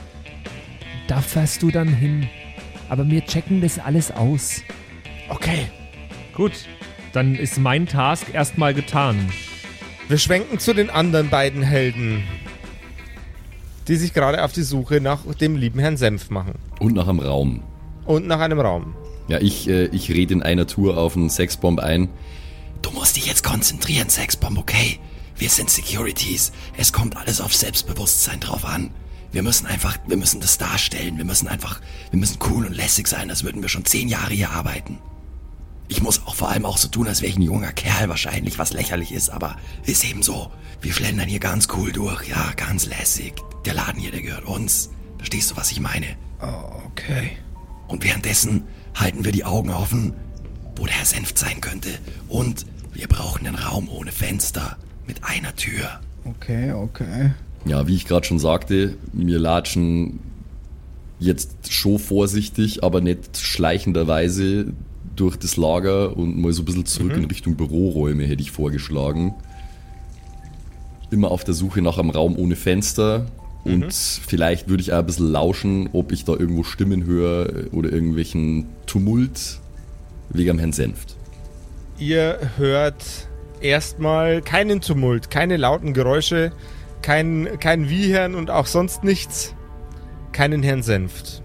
[1.08, 2.28] Da fährst du dann hin.
[2.90, 4.64] Aber wir checken das alles aus.
[5.30, 5.68] Okay.
[6.34, 6.54] Gut,
[7.12, 9.30] dann ist mein Task erstmal getan.
[10.10, 12.24] Wir schwenken zu den anderen beiden Helden,
[13.88, 16.56] die sich gerade auf die Suche nach dem lieben Herrn Senf machen.
[16.80, 17.64] Und nach einem Raum.
[18.06, 18.96] Und nach einem Raum.
[19.30, 22.10] Ja, ich, äh, ich rede in einer Tour auf einen Sexbomb ein.
[22.82, 25.00] Du musst dich jetzt konzentrieren, Sexbomb, okay?
[25.38, 26.52] Wir sind Securities.
[26.78, 28.92] Es kommt alles auf Selbstbewusstsein drauf an.
[29.32, 31.18] Wir müssen einfach, wir müssen das darstellen.
[31.18, 31.80] Wir müssen einfach,
[32.12, 35.00] wir müssen cool und lässig sein, als würden wir schon zehn Jahre hier arbeiten.
[35.88, 38.58] Ich muss auch vor allem auch so tun, als wäre ich ein junger Kerl wahrscheinlich,
[38.58, 40.52] was lächerlich ist, aber ist eben so.
[40.82, 43.34] Wir schlendern hier ganz cool durch, ja, ganz lässig.
[43.66, 44.90] Der Laden hier, der gehört uns.
[45.18, 46.08] Verstehst du, was ich meine?
[46.88, 47.38] Okay.
[47.88, 48.64] Und währenddessen
[48.96, 50.14] halten wir die Augen offen,
[50.76, 51.90] wo der Herr Senft sein könnte.
[52.28, 56.00] Und wir brauchen einen Raum ohne Fenster, mit einer Tür.
[56.26, 57.32] Okay, okay.
[57.66, 60.20] Ja, wie ich gerade schon sagte, wir latschen
[61.20, 64.74] jetzt schon vorsichtig, aber nicht schleichenderweise
[65.16, 69.34] durch das Lager und mal so ein bisschen zurück in Richtung Büroräume hätte ich vorgeschlagen.
[71.12, 73.28] Immer auf der Suche nach einem Raum ohne Fenster
[73.64, 77.92] und vielleicht würde ich auch ein bisschen lauschen, ob ich da irgendwo Stimmen höre oder
[77.92, 79.60] irgendwelchen Tumult
[80.30, 81.16] wegen am Herrn Senft.
[81.98, 83.28] Ihr hört
[83.62, 86.52] erstmal keinen Tumult, keine lauten Geräusche,
[87.02, 89.56] kein, kein Wiehern und auch sonst nichts.
[90.34, 91.44] Keinen Herrn Senft.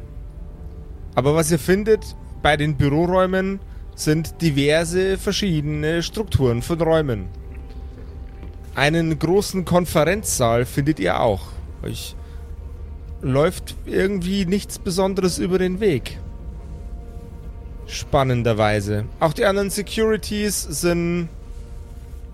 [1.14, 3.60] Aber was ihr findet bei den Büroräumen
[3.94, 7.26] sind diverse verschiedene Strukturen von Räumen.
[8.74, 11.48] Einen großen Konferenzsaal findet ihr auch.
[11.82, 12.14] Euch
[13.20, 16.18] läuft irgendwie nichts Besonderes über den Weg.
[17.86, 19.06] Spannenderweise.
[19.18, 21.28] Auch die anderen Securities sind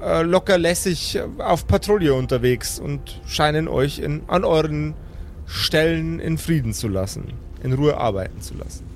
[0.03, 4.95] äh, locker lässig auf Patrouille unterwegs und scheinen euch in, an euren
[5.47, 8.94] Stellen in Frieden zu lassen, in Ruhe arbeiten zu lassen.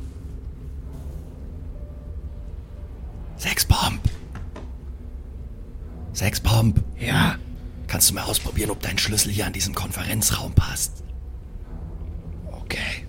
[6.18, 6.82] Sexbomb!
[6.98, 7.36] Ja.
[7.86, 11.04] Kannst du mal ausprobieren, ob dein Schlüssel hier an diesen Konferenzraum passt?
[12.50, 13.06] Okay.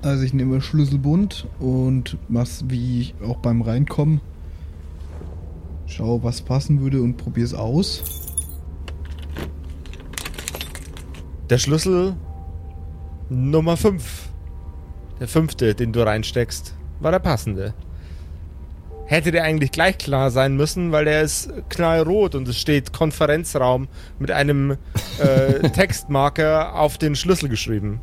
[0.00, 4.22] Also ich nehme Schlüsselbund und mach's wie auch beim Reinkommen.
[5.84, 8.02] Schau, was passen würde und probier's aus.
[11.50, 12.16] Der Schlüssel
[13.28, 14.30] Nummer 5.
[15.20, 17.74] Der fünfte, den du reinsteckst, war der passende.
[19.06, 23.88] Hätte der eigentlich gleich klar sein müssen, weil der ist knallrot und es steht Konferenzraum
[24.18, 24.76] mit einem
[25.18, 28.00] äh, Textmarker auf den Schlüssel geschrieben.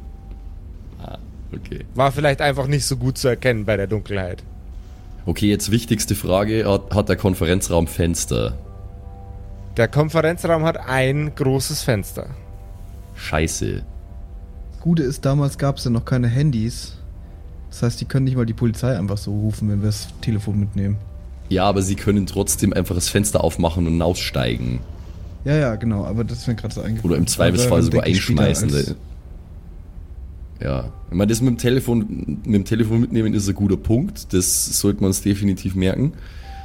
[1.56, 1.86] Okay.
[1.94, 4.44] War vielleicht einfach nicht so gut zu erkennen bei der Dunkelheit.
[5.26, 6.70] Okay, jetzt wichtigste Frage.
[6.70, 8.58] Hat, hat der Konferenzraum Fenster?
[9.78, 12.28] Der Konferenzraum hat ein großes Fenster.
[13.16, 13.84] Scheiße.
[14.82, 16.98] Gute ist, damals gab es ja noch keine Handys.
[17.74, 20.60] Das heißt, die können nicht mal die Polizei einfach so rufen, wenn wir das Telefon
[20.60, 20.98] mitnehmen.
[21.50, 24.80] Ja, aber sie können trotzdem einfach das Fenster aufmachen und aussteigen.
[25.44, 27.12] Ja, ja, genau, aber das ist mir gerade so eingefallen.
[27.12, 28.96] Oder im Zweifelsfall sogar einschmeißen.
[30.62, 30.86] Ja.
[31.10, 34.32] Ich meine, das mit dem Telefon, mit dem Telefon mitnehmen ist ein guter Punkt.
[34.34, 36.14] Das sollte man uns definitiv merken.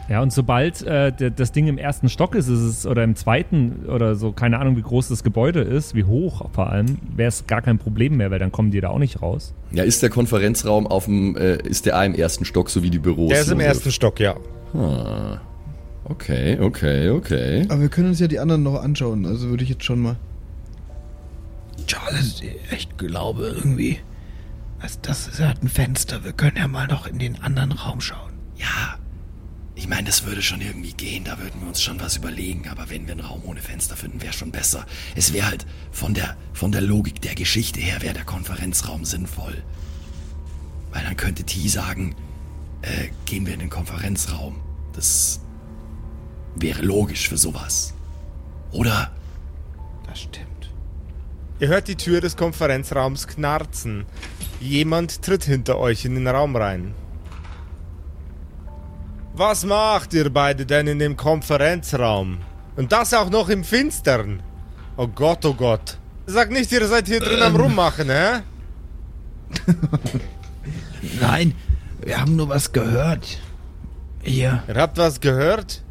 [0.08, 3.86] Ja, und sobald äh, das Ding im ersten Stock ist, ist es oder im zweiten
[3.86, 7.46] oder so, keine Ahnung, wie groß das Gebäude ist, wie hoch vor allem, wäre es
[7.46, 9.52] gar kein Problem mehr, weil dann kommen die da auch nicht raus.
[9.70, 12.90] Ja, ist der Konferenzraum auf dem, äh, ist der auch im ersten Stock, so wie
[12.90, 13.28] die Büros?
[13.28, 14.36] Der ist im ersten Stock, ja.
[14.72, 15.40] Ah.
[16.04, 17.66] Okay, okay, okay.
[17.68, 20.16] Aber wir können uns ja die anderen noch anschauen, also würde ich jetzt schon mal.
[21.86, 22.42] Charles,
[22.74, 23.98] ich glaube irgendwie,
[24.80, 26.24] also das ist halt ein Fenster.
[26.24, 28.32] Wir können ja mal noch in den anderen Raum schauen.
[28.56, 28.97] Ja,
[29.78, 32.90] ich meine, das würde schon irgendwie gehen, da würden wir uns schon was überlegen, aber
[32.90, 34.84] wenn wir einen Raum ohne Fenster finden, wäre schon besser.
[35.14, 39.62] Es wäre halt von der, von der Logik der Geschichte her, wäre der Konferenzraum sinnvoll.
[40.90, 42.16] Weil dann könnte T sagen,
[42.82, 44.56] äh, gehen wir in den Konferenzraum.
[44.94, 45.40] Das
[46.56, 47.94] wäre logisch für sowas.
[48.72, 49.12] Oder?
[50.08, 50.72] Das stimmt.
[51.60, 54.06] Ihr hört die Tür des Konferenzraums knarzen.
[54.58, 56.94] Jemand tritt hinter euch in den Raum rein.
[59.38, 62.38] Was macht ihr beide denn in dem Konferenzraum?
[62.74, 64.42] Und das auch noch im Finstern.
[64.96, 65.96] Oh Gott, oh Gott.
[66.26, 68.40] Sag nicht, ihr seid hier drin am Rummachen, hä?
[71.20, 71.54] Nein,
[72.00, 73.38] wir haben nur was gehört.
[74.24, 74.64] Hier.
[74.66, 75.84] Ihr habt was gehört?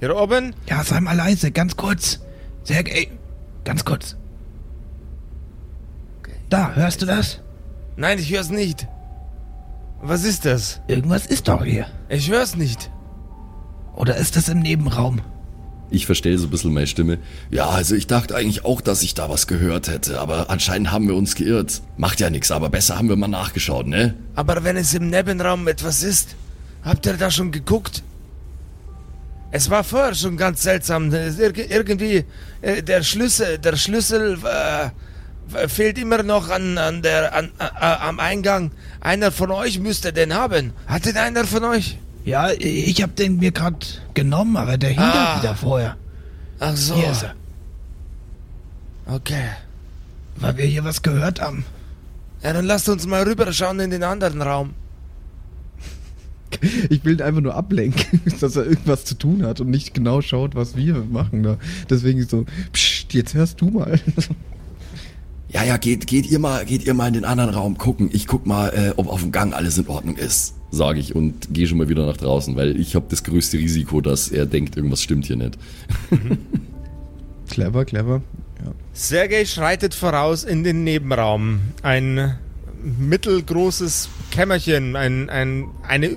[0.00, 0.54] Hier oben?
[0.66, 2.20] Ja, sei mal leise, ganz kurz.
[2.64, 3.08] Sergej,
[3.64, 4.16] ganz kurz.
[6.50, 7.40] Da, hörst du das?
[7.96, 8.86] Nein, ich hör's nicht.
[10.02, 10.80] Was ist das?
[10.88, 11.86] Irgendwas ist doch hier.
[12.08, 12.90] Ich hör's nicht.
[13.94, 15.20] Oder ist das im Nebenraum?
[15.90, 17.18] Ich verstelle so ein bisschen meine Stimme.
[17.50, 21.06] Ja, also ich dachte eigentlich auch, dass ich da was gehört hätte, aber anscheinend haben
[21.06, 21.82] wir uns geirrt.
[21.98, 24.14] Macht ja nichts, aber besser haben wir mal nachgeschaut, ne?
[24.34, 26.34] Aber wenn es im Nebenraum etwas ist,
[26.82, 28.02] habt ihr da schon geguckt?
[29.50, 31.10] Es war vorher schon ganz seltsam.
[31.10, 32.24] Irg- Irgendwie
[32.62, 34.88] äh, der Schlüssel, der Schlüssel äh,
[35.68, 38.70] fehlt immer noch an, an der, an, äh, am Eingang.
[39.00, 40.72] Einer von euch müsste den haben.
[40.86, 41.98] Hat den einer von euch?
[42.24, 45.38] Ja, ich hab den mir grad genommen, aber der hing Ah.
[45.40, 45.96] wieder vorher.
[46.60, 46.94] Ach so.
[46.94, 47.34] Hier ist er.
[49.06, 49.48] Okay.
[50.36, 51.64] Weil wir hier was gehört haben.
[52.42, 54.74] Ja, dann lasst uns mal rüberschauen in den anderen Raum.
[56.90, 60.20] Ich will ihn einfach nur ablenken, dass er irgendwas zu tun hat und nicht genau
[60.20, 61.56] schaut, was wir machen da.
[61.90, 63.98] Deswegen so, psst, jetzt hörst du mal.
[65.52, 68.08] Ja, ja, geht, geht ihr mal, geht ihr mal in den anderen Raum gucken.
[68.12, 70.54] Ich guck mal, äh, ob auf dem Gang alles in Ordnung ist.
[70.70, 74.00] Sage ich und gehe schon mal wieder nach draußen, weil ich habe das größte Risiko,
[74.00, 75.58] dass er denkt, irgendwas stimmt hier nicht.
[77.50, 78.22] Clever, clever.
[78.64, 78.72] Ja.
[78.94, 81.60] Sergei schreitet voraus in den Nebenraum.
[81.82, 82.38] Ein
[82.82, 86.16] mittelgroßes Kämmerchen, ein, ein, eine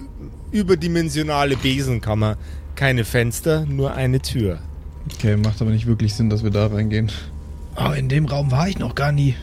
[0.52, 2.38] überdimensionale Besenkammer.
[2.76, 4.60] Keine Fenster, nur eine Tür.
[5.14, 7.12] Okay, macht aber nicht wirklich Sinn, dass wir da reingehen.
[7.78, 9.36] Oh, in dem Raum war ich noch gar nie.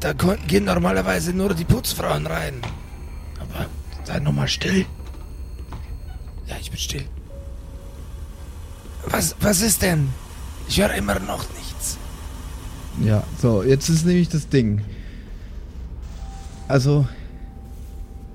[0.00, 2.54] Da gehen normalerweise nur die Putzfrauen rein.
[3.40, 3.66] Aber
[4.04, 4.86] sei noch mal still.
[6.46, 7.04] Ja, ich bin still.
[9.06, 10.08] Was, was ist denn?
[10.68, 11.98] Ich höre immer noch nichts.
[13.04, 14.82] Ja, so, jetzt ist nämlich das Ding.
[16.68, 17.06] Also,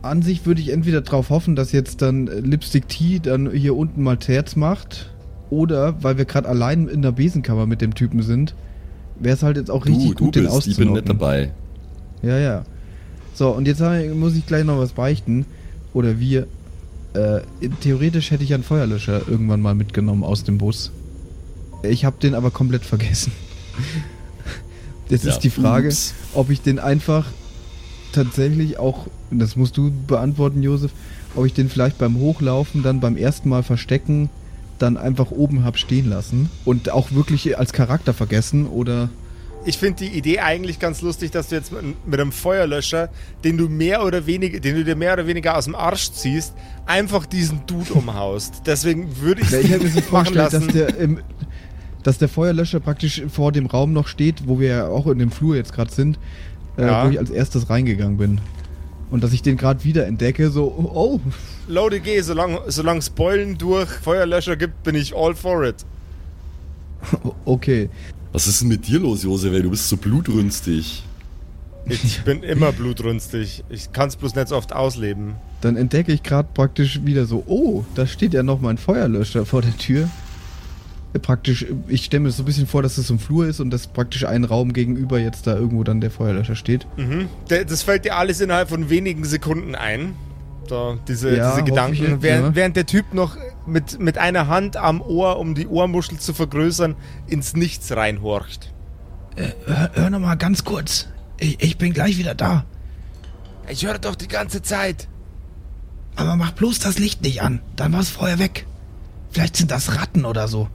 [0.01, 4.03] an sich würde ich entweder darauf hoffen, dass jetzt dann Lipstick Tea dann hier unten
[4.03, 5.11] mal Terz macht.
[5.49, 8.53] Oder, weil wir gerade allein in der Besenkammer mit dem Typen sind,
[9.19, 11.05] wäre es halt jetzt auch richtig Du, du gut, den bist, ich bin nicht auszunocken.
[11.19, 11.51] dabei.
[12.21, 12.65] Ja, ja.
[13.33, 13.81] So, und jetzt
[14.15, 15.45] muss ich gleich noch was beichten.
[15.93, 16.47] Oder wir.
[17.13, 17.41] Äh,
[17.81, 20.91] theoretisch hätte ich einen Feuerlöscher irgendwann mal mitgenommen aus dem Bus.
[21.83, 23.31] Ich habe den aber komplett vergessen.
[25.09, 26.13] Jetzt Ja, ist die Frage, ups.
[26.33, 27.25] ob ich den einfach
[28.11, 30.91] tatsächlich auch, das musst du beantworten, Josef,
[31.35, 34.29] ob ich den vielleicht beim Hochlaufen dann beim ersten Mal verstecken,
[34.77, 39.09] dann einfach oben hab stehen lassen und auch wirklich als Charakter vergessen oder.
[39.65, 41.71] Ich finde die Idee eigentlich ganz lustig, dass du jetzt
[42.05, 43.09] mit, einem Feuerlöscher,
[43.43, 46.53] den du mehr oder weniger, den du dir mehr oder weniger aus dem Arsch ziehst,
[46.85, 48.61] einfach diesen Dude umhaust.
[48.65, 51.19] Deswegen würde ich Ja, ich hätte mir so vorgestellt, dass der, im,
[52.03, 55.31] dass der Feuerlöscher praktisch vor dem Raum noch steht, wo wir ja auch in dem
[55.31, 56.17] Flur jetzt gerade sind,
[56.77, 57.05] äh, Ja.
[57.05, 58.39] wo ich als erstes reingegangen bin.
[59.09, 61.21] Und dass ich den gerade wieder entdecke, so, oh,
[61.67, 65.85] Load G, solange solang es Beulen durch Feuerlöscher gibt, bin ich all for it.
[67.45, 67.89] okay.
[68.33, 69.61] Was ist denn mit dir los, Josef?
[69.61, 71.03] Du bist so blutrünstig.
[71.89, 73.63] Ich bin immer blutrünstig.
[73.69, 75.35] Ich kann es bloß nicht so oft ausleben.
[75.61, 79.61] Dann entdecke ich gerade praktisch wieder so, oh, da steht ja noch mein Feuerlöscher vor
[79.61, 80.09] der Tür.
[81.13, 83.59] Äh, Praktisch, ich stelle mir so ein bisschen vor, dass es so ein Flur ist
[83.59, 86.85] und dass praktisch ein Raum gegenüber jetzt da irgendwo dann der Feuerlöscher steht.
[86.97, 87.27] Mhm.
[87.47, 90.15] Das fällt dir alles innerhalb von wenigen Sekunden ein.
[90.67, 91.93] Da, diese, Ja, diese Gedanken.
[91.93, 92.55] ich jetzt, während, ja.
[92.55, 96.95] während der Typ noch mit, mit einer Hand am Ohr, um die Ohrmuschel zu vergrößern,
[97.27, 98.73] ins Nichts reinhorcht.
[99.65, 101.07] Hör, hör noch mal ganz kurz.
[101.39, 102.65] Ich, ich bin gleich wieder da.
[103.69, 105.07] Ich höre doch die ganze Zeit.
[106.15, 107.61] Aber mach bloß das Licht nicht an.
[107.75, 108.65] Dann war's vorher weg.
[109.29, 110.67] Vielleicht sind das Ratten oder so.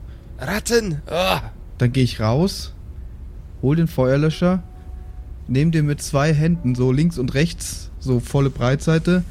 [0.47, 1.01] Ratten!
[1.09, 1.39] Oh.
[1.77, 2.73] Dann gehe ich raus,
[3.61, 4.63] hol den Feuerlöscher,
[5.47, 9.23] nehme den mit zwei Händen, so links und rechts, so volle Breitseite.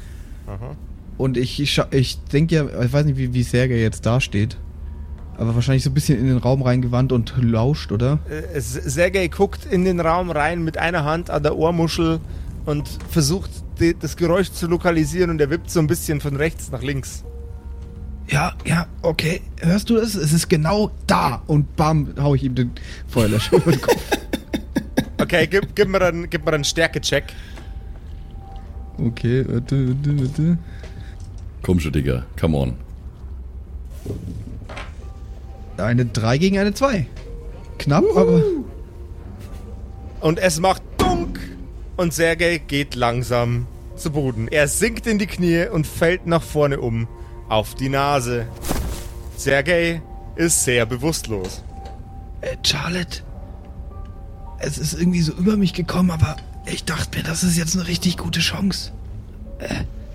[1.17, 4.57] Und ich, ich, ich denke ja, ich weiß nicht, wie, wie Sergei jetzt dasteht.
[5.37, 8.19] Aber wahrscheinlich so ein bisschen in den Raum reingewandt und lauscht, oder?
[8.29, 12.19] Äh, Sergei guckt in den Raum rein mit einer Hand an der Ohrmuschel
[12.65, 13.49] und versucht
[13.99, 17.23] das Geräusch zu lokalisieren und er wippt so ein bisschen von rechts nach links.
[18.29, 19.41] Ja, ja, okay.
[19.59, 20.15] Hörst du das?
[20.15, 21.43] Es ist genau da.
[21.47, 22.71] Und bam, hau ich ihm den
[23.07, 24.01] Feuerlöscher über den Kopf.
[25.21, 27.23] Okay, gib, gib mir gib mir einen Stärke-Check.
[28.97, 30.57] Okay, warte, warte, warte.
[31.61, 32.25] Komm schon, Digga.
[32.37, 32.73] Come on.
[35.77, 37.07] Eine 3 gegen eine 2.
[37.79, 38.43] Knapp, aber.
[40.19, 41.39] Und es macht Dunk!
[41.95, 44.47] Und Sergei geht langsam zu Boden.
[44.49, 47.07] Er sinkt in die Knie und fällt nach vorne um.
[47.49, 48.47] Auf die Nase.
[49.37, 50.01] Sergei
[50.35, 51.63] ist sehr bewusstlos.
[52.41, 53.21] Äh, Charlotte,
[54.59, 57.87] es ist irgendwie so über mich gekommen, aber ich dachte mir, das ist jetzt eine
[57.87, 58.91] richtig gute Chance.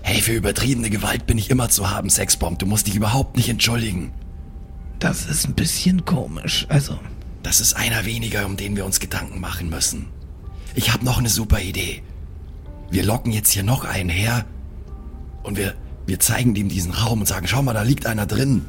[0.01, 2.57] Hey, für übertriebene Gewalt bin ich immer zu haben, Sexbomb.
[2.59, 4.11] Du musst dich überhaupt nicht entschuldigen.
[4.99, 6.65] Das ist ein bisschen komisch.
[6.69, 6.99] Also,
[7.43, 10.07] Das ist einer weniger, um den wir uns Gedanken machen müssen.
[10.75, 12.03] Ich habe noch eine super Idee.
[12.91, 14.45] Wir locken jetzt hier noch einen her
[15.43, 15.73] und wir,
[16.09, 18.63] wir zeigen dem diesen Raum und sagen, schau mal, da liegt einer drin.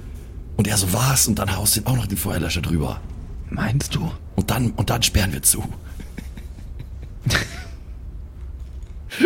[0.57, 3.01] Und er so war's und dann haust du ihm auch noch den Feuerlöscher drüber.
[3.49, 4.11] meinst du?
[4.37, 5.65] Und dann, und dann sperren wir zu.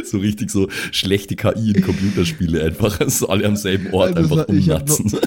[0.02, 2.98] So richtig so schlechte KI in Computerspiele einfach.
[3.06, 5.20] So alle am selben Ort Also, einfach ich hab umnatzen.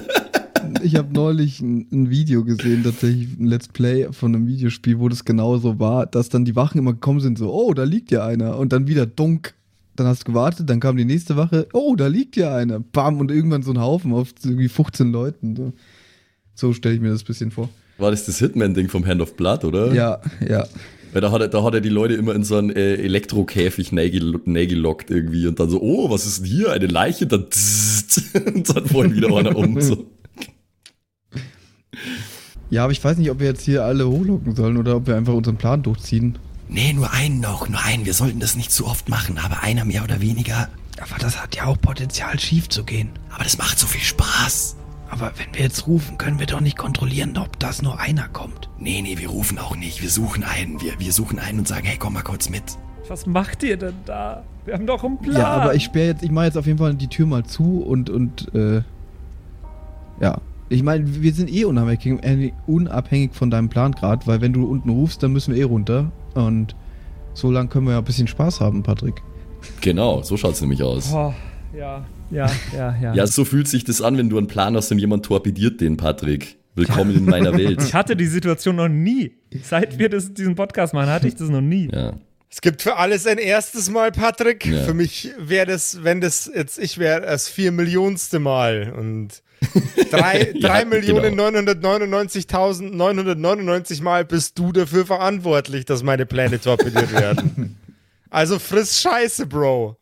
[0.82, 5.08] Ich habe neulich ein, ein Video gesehen, tatsächlich ein Let's Play von einem Videospiel, wo
[5.08, 8.26] das genauso war, dass dann die Wachen immer gekommen sind, so, oh, da liegt ja
[8.26, 8.58] einer.
[8.58, 9.54] Und dann wieder dunk.
[9.98, 12.78] Dann hast du gewartet, dann kam die nächste Wache, oh, da liegt ja einer.
[12.80, 15.56] Bam, und irgendwann so ein Haufen auf irgendwie 15 Leuten.
[15.56, 15.72] So,
[16.54, 17.68] so stelle ich mir das ein bisschen vor.
[17.98, 19.92] War das das Hitman-Ding vom Hand of Blood, oder?
[19.92, 20.66] Ja, ja.
[21.12, 23.92] Weil da hat, er, da hat er die Leute immer in so einen äh, Elektrokäfig
[23.92, 26.70] nägel- nägelockt irgendwie und dann so, oh, was ist denn hier?
[26.70, 27.26] Eine Leiche?
[27.26, 27.46] Dann
[28.54, 29.80] und dann fallen wieder einer um.
[29.80, 30.06] So.
[32.70, 35.16] Ja, aber ich weiß nicht, ob wir jetzt hier alle hochlocken sollen oder ob wir
[35.16, 36.38] einfach unseren Plan durchziehen.
[36.68, 38.04] Nee, nur einen noch, nur einen.
[38.04, 40.68] Wir sollten das nicht zu oft machen, aber einer mehr oder weniger.
[41.00, 43.10] Aber das hat ja auch Potenzial, schief zu gehen.
[43.32, 44.76] Aber das macht so viel Spaß.
[45.10, 48.68] Aber wenn wir jetzt rufen, können wir doch nicht kontrollieren, ob das nur einer kommt.
[48.78, 50.02] Nee, nee, wir rufen auch nicht.
[50.02, 50.80] Wir suchen einen.
[50.82, 52.62] Wir, wir suchen einen und sagen, hey, komm mal kurz mit.
[53.08, 54.44] Was macht ihr denn da?
[54.66, 55.40] Wir haben doch einen Plan.
[55.40, 57.80] Ja, aber ich sperre jetzt, ich mache jetzt auf jeden Fall die Tür mal zu
[57.80, 58.82] und, und, äh,
[60.20, 60.38] ja.
[60.70, 64.66] Ich meine, wir sind eh unabhängig, äh, unabhängig von deinem Plan gerade, weil wenn du
[64.66, 66.12] unten rufst, dann müssen wir eh runter.
[66.34, 66.76] Und
[67.32, 69.22] so lange können wir ja ein bisschen Spaß haben, Patrick.
[69.80, 71.10] Genau, so schaut's nämlich aus.
[71.12, 71.32] Oh,
[71.76, 73.14] ja, ja, ja, ja.
[73.14, 75.96] Ja, so fühlt sich das an, wenn du einen Plan hast und jemand torpediert den,
[75.96, 76.58] Patrick.
[76.74, 77.94] Willkommen in meiner Ich Welt.
[77.94, 79.32] hatte die Situation noch nie.
[79.64, 81.88] Seit wir das, diesen Podcast machen, hatte ich das noch nie.
[81.92, 82.12] Ja.
[82.50, 84.64] Es gibt für alles ein erstes Mal, Patrick.
[84.66, 84.82] Ja.
[84.84, 88.92] Für mich wäre das, wenn das jetzt, ich wäre das vier Millionste Mal.
[88.96, 89.42] Und
[90.10, 91.48] drei, Ja, drei Millionen genau.
[91.48, 97.76] 999.999 Mal bist du dafür verantwortlich, dass meine Pläne torpediert werden.
[98.30, 99.96] Also friss Scheiße, Bro.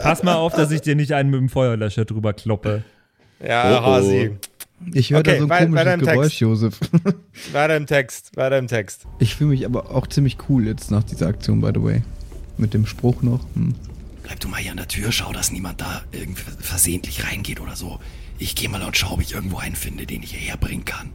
[0.00, 2.84] Pass mal auf, dass ich dir nicht einen mit dem Feuerlöscher drüber kloppe.
[3.44, 3.86] Ja, Oh, oh.
[3.86, 4.36] Hasi.
[4.92, 6.40] Ich höre Okay, da so ein wei- komisches im Geräusch, Text.
[6.40, 6.80] Josef.
[7.52, 9.06] Weiter im Text, weiter im Text.
[9.18, 12.02] Ich fühle mich aber auch ziemlich cool jetzt nach dieser Aktion, by the way.
[12.56, 13.44] Mit dem Spruch noch.
[13.54, 13.74] Hm.
[14.22, 17.76] Bleib du mal hier an der Tür, schau, dass niemand da irgendwie versehentlich reingeht oder
[17.76, 17.98] so.
[18.38, 21.10] Ich gehe mal und schau, ob ich irgendwo einen finde, den ich hierher bringen kann.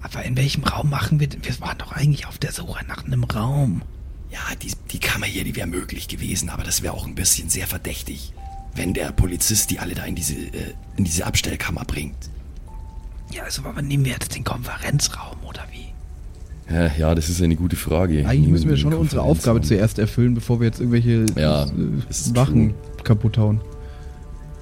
[0.00, 1.44] Aber in welchem Raum machen wir denn?
[1.44, 3.82] Wir waren doch eigentlich auf der Suche nach einem Raum.
[4.30, 7.48] Ja, die, die Kammer hier, die wäre möglich gewesen, aber das wäre auch ein bisschen
[7.50, 8.32] sehr verdächtig,
[8.74, 12.30] wenn der Polizist die alle da in diese, äh, in diese Abstellkammer bringt.
[13.32, 15.92] Ja, also aber nehmen wir jetzt den Konferenzraum oder wie?
[16.72, 18.26] Ja, ja, das ist eine gute Frage.
[18.26, 19.22] Eigentlich müssen wir schon unsere.
[19.22, 21.68] Aufgabe zuerst erfüllen, bevor wir jetzt irgendwelche Ja, äh,
[22.34, 23.60] Wachen kaputt hauen.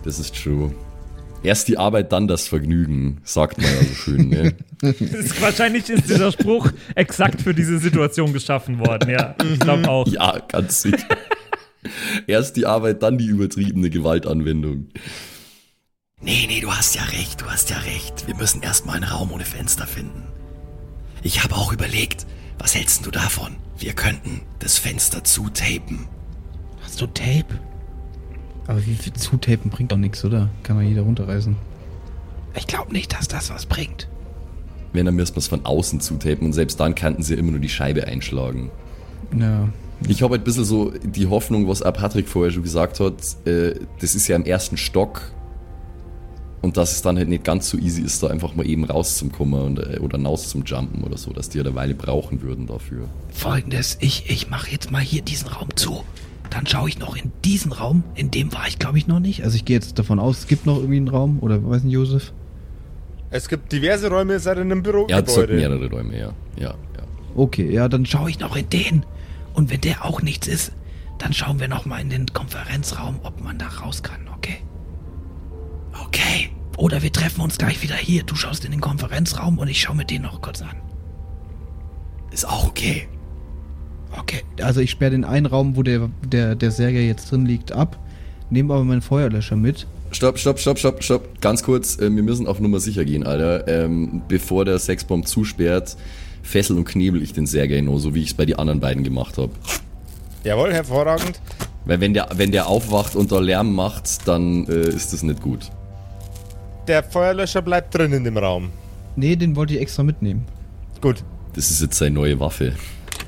[0.05, 0.73] Das ist true.
[1.43, 4.29] Erst die Arbeit, dann das Vergnügen, sagt man ja so schön.
[4.29, 4.55] Ne?
[4.83, 9.11] Ist, wahrscheinlich ist dieser Spruch exakt für diese Situation geschaffen worden.
[9.11, 10.07] Ja, ich glaube auch.
[10.09, 11.07] ja, ganz sicher.
[12.27, 14.89] Erst die Arbeit, dann die übertriebene Gewaltanwendung.
[16.23, 18.27] Nee, nee, du hast ja recht, du hast ja recht.
[18.27, 20.25] Wir müssen erstmal einen Raum ohne Fenster finden.
[21.23, 22.27] Ich habe auch überlegt,
[22.59, 23.57] was hältst du davon?
[23.79, 26.09] Wir könnten das Fenster zutapen.
[26.83, 27.59] Hast du Tape?
[28.67, 30.51] Aber wie viel zutapen bringt doch nichts, oder?
[30.63, 31.57] Kann man jeder runterreißen.
[32.55, 34.07] Ich glaube nicht, dass das was bringt.
[34.93, 37.61] Wenn, dann müsste man es von außen zutapen und selbst dann könnten sie immer nur
[37.61, 38.71] die Scheibe einschlagen.
[39.39, 39.71] Ja.
[40.07, 43.15] Ich habe halt ein bisschen so die Hoffnung, was auch Patrick vorher schon gesagt hat,
[43.47, 45.33] äh, das ist ja im ersten Stock
[46.63, 49.61] Und dass es dann halt nicht ganz so easy ist, da einfach mal eben rauszukommen
[49.63, 52.67] und, äh, oder raus zum Jumpen oder so, dass die ja eine Weile brauchen würden
[52.67, 53.09] dafür.
[53.33, 56.05] Folgendes, ich, ich mache jetzt mal hier diesen Raum zu.
[56.51, 58.03] Dann schaue ich noch in diesen Raum.
[58.15, 59.45] In dem war ich, glaube ich, noch nicht.
[59.45, 61.95] Also ich gehe jetzt davon aus, es gibt noch irgendwie einen Raum, oder weiß nicht,
[61.95, 62.33] Josef?
[63.31, 65.07] Es gibt diverse Räume seit einem Büro.
[65.09, 66.33] Er hat gesagt mehrere Räume, ja.
[66.57, 66.75] Ja, ja.
[67.37, 68.19] Okay, ja, dann schau.
[68.19, 69.07] Schaue ich noch in den.
[69.55, 70.73] Und wenn der auch nichts ist,
[71.19, 74.59] dann schauen wir noch mal in den Konferenzraum, ob man da raus kann, okay?
[76.13, 76.51] Okay.
[76.77, 78.25] Oder wir treffen uns gleich wieder hier.
[78.25, 80.75] Du schaust in den Konferenzraum und ich schaue mir den noch kurz an.
[82.33, 83.07] Ist auch okay.
[84.19, 84.43] Okay.
[84.61, 87.97] Also ich sperre den einen Raum, wo der, der, der Sergei jetzt drin liegt, ab,
[88.51, 89.87] nehme aber meinen Feuerlöscher mit.
[90.11, 91.41] Stopp, stopp, stopp, stopp, stopp.
[91.41, 93.69] Ganz kurz, äh, wir müssen auf Nummer sicher gehen, Alter.
[93.69, 95.97] Ähm, bevor der Sexbomb zusperrt,
[96.43, 99.05] fessel und knebel ich den Sergei noch, so wie ich es bei den anderen beiden
[99.05, 99.53] gemacht habe.
[100.43, 101.41] Jawohl, hervorragend.
[101.85, 105.41] Weil wenn der, wenn der aufwacht und da Lärm macht, dann äh, ist das nicht
[105.41, 105.71] gut.
[106.91, 108.73] Der Feuerlöscher bleibt drin in dem Raum.
[109.15, 110.45] Nee, den wollte ich extra mitnehmen.
[111.01, 111.23] Gut.
[111.55, 112.75] Das ist jetzt seine neue Waffe.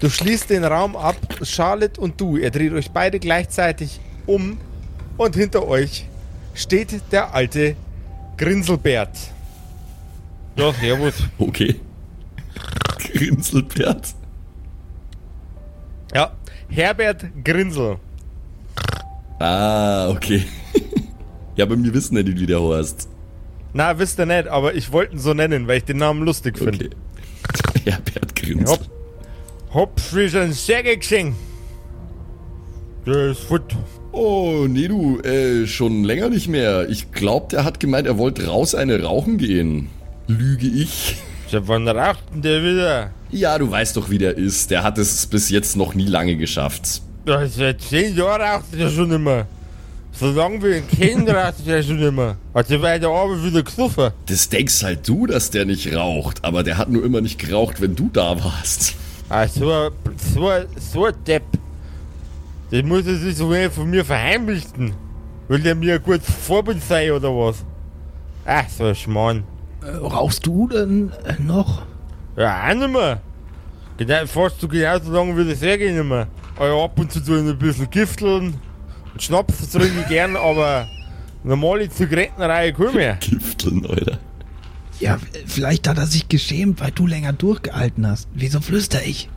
[0.01, 2.37] Du schließt den Raum ab, Charlotte und du.
[2.37, 4.59] Ihr dreht euch beide gleichzeitig um
[5.17, 6.07] und hinter euch
[6.55, 7.77] steht der alte
[8.37, 9.17] Grinselbert.
[10.57, 11.15] Ja, servus.
[11.39, 11.77] Okay.
[12.99, 14.09] Grinselbert.
[16.13, 16.33] Ja,
[16.69, 17.99] Herbert Grinsel.
[19.39, 20.47] Ah, okay.
[21.55, 23.12] ja, aber wir wissen nicht, wie der heißt.
[23.75, 26.59] Na, wisst ihr nicht, aber ich wollte ihn so nennen, weil ich den Namen lustig
[26.59, 26.87] finde.
[26.87, 26.91] Okay.
[27.85, 28.68] Herbert Grinsel.
[28.68, 28.87] Hopp,
[29.73, 31.35] hopp, für sein Säge gesehen.
[33.07, 33.62] Der ist gut.
[34.12, 36.89] Oh, nee, du, äh, schon länger nicht mehr.
[36.91, 39.89] Ich glaub, der hat gemeint, er wollte raus eine rauchen gehen.
[40.29, 41.16] Lüge ich?
[41.51, 43.11] Seit wann raucht denn der wieder?
[43.31, 44.70] Ja, du weißt doch, wie der ist.
[44.70, 47.03] Der hat es bis jetzt noch nie lange geschafft.
[47.27, 49.47] Ja, seit zehn Jahren raucht er schon immer.
[50.13, 52.37] So lange wie ein Kind raucht er schon immer.
[52.55, 54.11] Hat er bei der Arbeit wieder gesoffen.
[54.27, 57.81] Das denkst halt du, dass der nicht raucht, aber der hat nur immer nicht geraucht,
[57.81, 58.95] wenn du da warst.
[59.31, 59.91] Ah, so ein,
[60.35, 61.45] so ein, so ein Depp.
[62.71, 64.95] Das muss er sich so wenig von mir verheimlichen.
[65.49, 67.65] Will der mir ein gutes Vorbild sein oder was?
[68.45, 69.45] Ach, so ein Schmarrn.
[69.83, 71.83] Äh, rauchst du denn äh, noch?
[72.37, 73.21] Ja, auch nicht mehr.
[73.97, 76.29] Genau, fast du genauso lange wie das nicht mehr.
[76.57, 78.55] Aber ab und zu ich ein bisschen gifteln.
[79.13, 80.89] Und Schnaps trinke ich gern, aber
[81.45, 83.19] normale Zigarettenreihe kann ich mehr.
[83.21, 84.19] Gifteln, Alter.
[85.01, 88.29] Ja, vielleicht hat er sich geschämt, weil du länger durchgehalten hast.
[88.35, 89.29] Wieso flüster ich?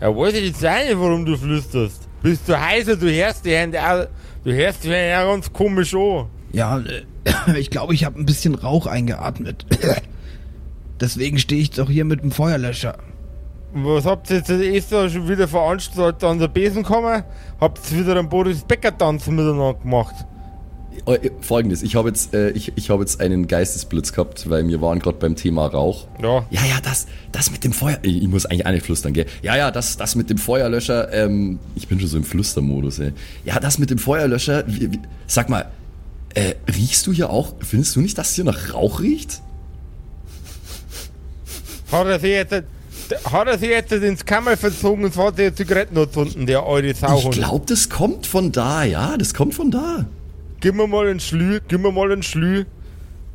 [0.00, 2.08] Ja, weiß ich jetzt auch nicht, warum du flüsterst.
[2.22, 4.06] Bist du heißer, du hörst die Hände auch,
[4.44, 6.26] du hörst die Hände auch ganz komisch an.
[6.52, 7.04] Ja, äh,
[7.58, 9.66] ich glaube, ich habe ein bisschen Rauch eingeatmet.
[11.00, 12.98] Deswegen stehe ich doch hier mit dem Feuerlöscher.
[13.72, 17.24] Was habt ihr jetzt ist da schon wieder veranstaltet an der Besenkammer?
[17.60, 20.14] Habt ihr wieder einen Boris Becker Tanz miteinander gemacht?
[21.06, 24.80] Äh, Folgendes, ich habe jetzt, äh, ich, ich hab jetzt einen Geistesblitz gehabt, weil wir
[24.80, 26.06] waren gerade beim Thema Rauch.
[26.20, 26.46] Ja.
[26.50, 27.98] Ja, ja, das, das mit dem Feuer.
[28.02, 29.26] Ich ich muss eigentlich auch nicht flüstern, gell?
[29.42, 33.12] Ja, ja, das, das mit dem Feuerlöscher, ähm, ich bin schon so im Flüstermodus, ey.
[33.44, 35.70] Ja, das mit dem Feuerlöscher, wie, wie, sag mal,
[36.34, 39.42] äh, riechst du hier auch, findest du nicht, dass hier nach Rauch riecht?
[41.92, 42.64] Hat er sich jetzt,
[43.30, 46.98] hat er sich jetzt ins Kammer verzogen und hat sich Zigaretten anzünden, der eure Ich
[46.98, 47.34] Sauhund.
[47.34, 50.06] glaube, das kommt von da, ja, das kommt von da.
[50.60, 52.64] Gib mir mal einen Schlü, gib mir mal einen Schlü.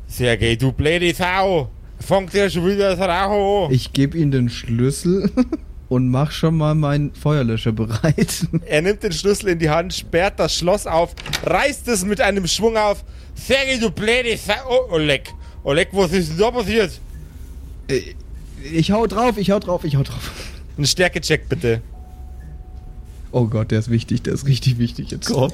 [0.08, 1.68] Sergej, du blöde Sau.
[2.00, 3.72] Fangt ja schon wieder das Rauchen an.
[3.72, 5.30] Ich gebe ihm den Schlüssel
[5.88, 8.46] und mach schon mal meinen Feuerlöscher bereit.
[8.66, 11.14] Er nimmt den Schlüssel in die Hand, sperrt das Schloss auf,
[11.44, 13.04] reißt es mit einem Schwung auf.
[13.34, 14.52] Sergej, du blöde Sau.
[14.68, 15.32] Oh, Oleg.
[15.62, 17.00] Oleg, was ist denn da passiert?
[18.72, 20.32] Ich hau drauf, ich hau drauf, ich hau drauf.
[20.78, 21.82] Ein Stärkecheck bitte.
[23.30, 25.26] Oh Gott, der ist wichtig, der ist richtig wichtig jetzt.
[25.28, 25.52] Gott.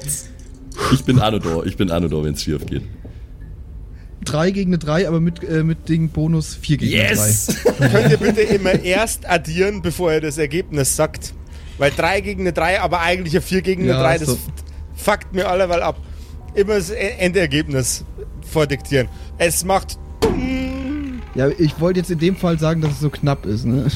[0.93, 2.83] Ich bin Anodor, ich bin Anodor, wenn es schief geht.
[4.23, 7.47] 3 gegen eine 3, aber mit, äh, mit Ding Bonus 4 gegen Yes!
[7.79, 11.33] Könnt ihr bitte immer erst addieren, bevor ihr das Ergebnis sagt?
[11.79, 14.37] Weil 3 gegen eine 3, aber eigentlich ein 4 gegen eine Ja, 3, das so.
[14.93, 15.97] fuckt mir allerweil ab.
[16.53, 18.05] Immer das E- Endergebnis
[18.47, 19.07] vordiktieren.
[19.39, 20.60] Es macht 2.
[21.35, 23.87] Ja, ich wollte jetzt in dem Fall sagen, dass es so knapp ist, ne?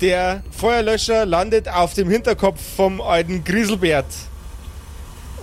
[0.00, 4.04] Der Feuerlöscher landet auf dem Hinterkopf vom alten Grieselbert.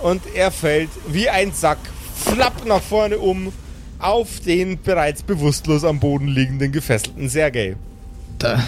[0.03, 1.79] Und er fällt wie ein Sack
[2.15, 3.51] flapp nach vorne um
[3.97, 7.77] auf den bereits bewusstlos am Boden liegenden gefesselten Sergei.
[8.37, 8.61] Da,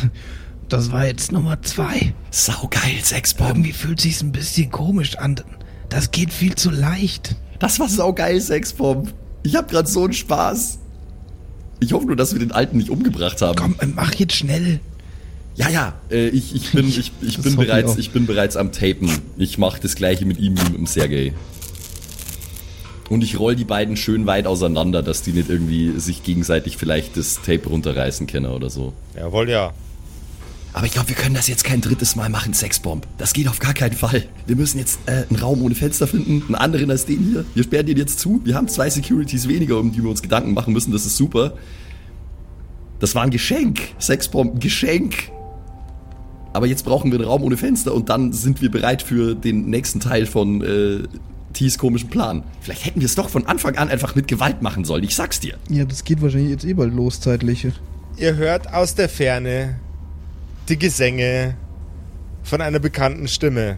[0.69, 2.13] das war jetzt Nummer zwei.
[2.31, 3.49] Saugeil, Sexbomb.
[3.49, 5.35] Irgendwie fühlt sich's ein bisschen komisch an.
[5.89, 7.35] Das geht viel zu leicht.
[7.59, 9.13] Das war saugeil, Sexbomb.
[9.43, 10.79] Ich hab grad so einen Spaß.
[11.79, 13.55] Ich hoffe nur, dass wir den Alten nicht umgebracht haben.
[13.55, 14.79] Komm, äh, mach jetzt schnell.
[15.55, 17.97] Ja, ja, äh, ich, ich, bin, ich, ich, bin ich bereits, auch.
[17.97, 19.09] ich bin bereits am Tapen.
[19.37, 21.33] Ich mache das gleiche mit ihm wie mit dem Sergei.
[23.09, 27.15] Und ich roll die beiden schön weit auseinander, dass die nicht irgendwie sich gegenseitig vielleicht
[27.17, 28.93] das Tape runterreißen können oder so.
[29.15, 29.73] Jawohl, ja.
[30.75, 33.07] Aber ich glaube, wir können das jetzt kein drittes Mal machen, Sexbomb.
[33.17, 34.25] Das geht auf gar keinen Fall.
[34.45, 37.45] Wir müssen jetzt äh, einen Raum ohne Fenster finden, einen anderen als den hier.
[37.53, 38.41] Wir sperren den jetzt zu.
[38.43, 40.91] Wir haben zwei Securities weniger, um die wir uns Gedanken machen müssen.
[40.91, 41.53] Das ist super.
[42.99, 43.79] Das war ein Geschenk.
[43.99, 45.31] Sexbomb, ein Geschenk.
[46.51, 49.69] Aber jetzt brauchen wir einen Raum ohne Fenster und dann sind wir bereit für den
[49.69, 51.03] nächsten Teil von äh,
[51.53, 52.43] T's komischen Plan.
[52.59, 55.05] Vielleicht hätten wir es doch von Anfang an einfach mit Gewalt machen sollen.
[55.05, 55.55] Ich sag's dir.
[55.69, 57.65] Ja, das geht wahrscheinlich jetzt eh bald los, zeitlich.
[58.17, 59.79] Ihr hört aus der Ferne
[60.69, 61.57] die Gesänge
[62.43, 63.77] von einer bekannten Stimme.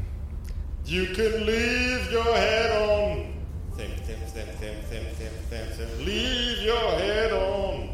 [0.85, 3.25] You can leave your head on.
[6.05, 7.89] Leave your head on.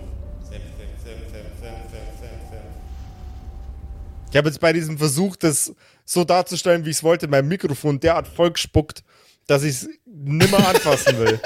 [4.33, 5.75] Ich habe jetzt bei diesem Versuch, das
[6.05, 9.03] so darzustellen, wie ich es wollte, mein Mikrofon derart vollgespuckt,
[9.45, 11.39] dass ich es nimmer anfassen will.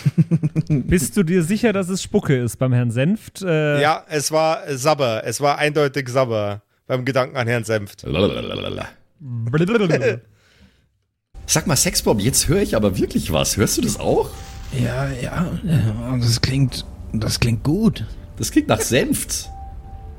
[0.68, 3.42] Bist du dir sicher, dass es Spucke ist beim Herrn Senft?
[3.42, 5.22] Äh, Ja, es war Sabber.
[5.24, 8.04] Es war eindeutig Sabber beim Gedanken an Herrn Senft.
[11.46, 13.56] Sag mal, Sexbomb, Jetzt höre ich aber wirklich was.
[13.56, 14.30] Hörst du das auch?
[14.72, 18.06] Ja, ja, äh, das klingt, das klingt gut.
[18.38, 19.50] Das klingt nach Senft.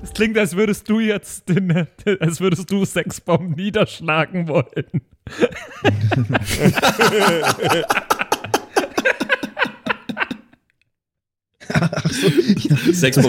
[0.03, 1.87] Es klingt, als würdest du jetzt den,
[2.19, 5.01] als würdest du Sexbomb niederschlagen wollen.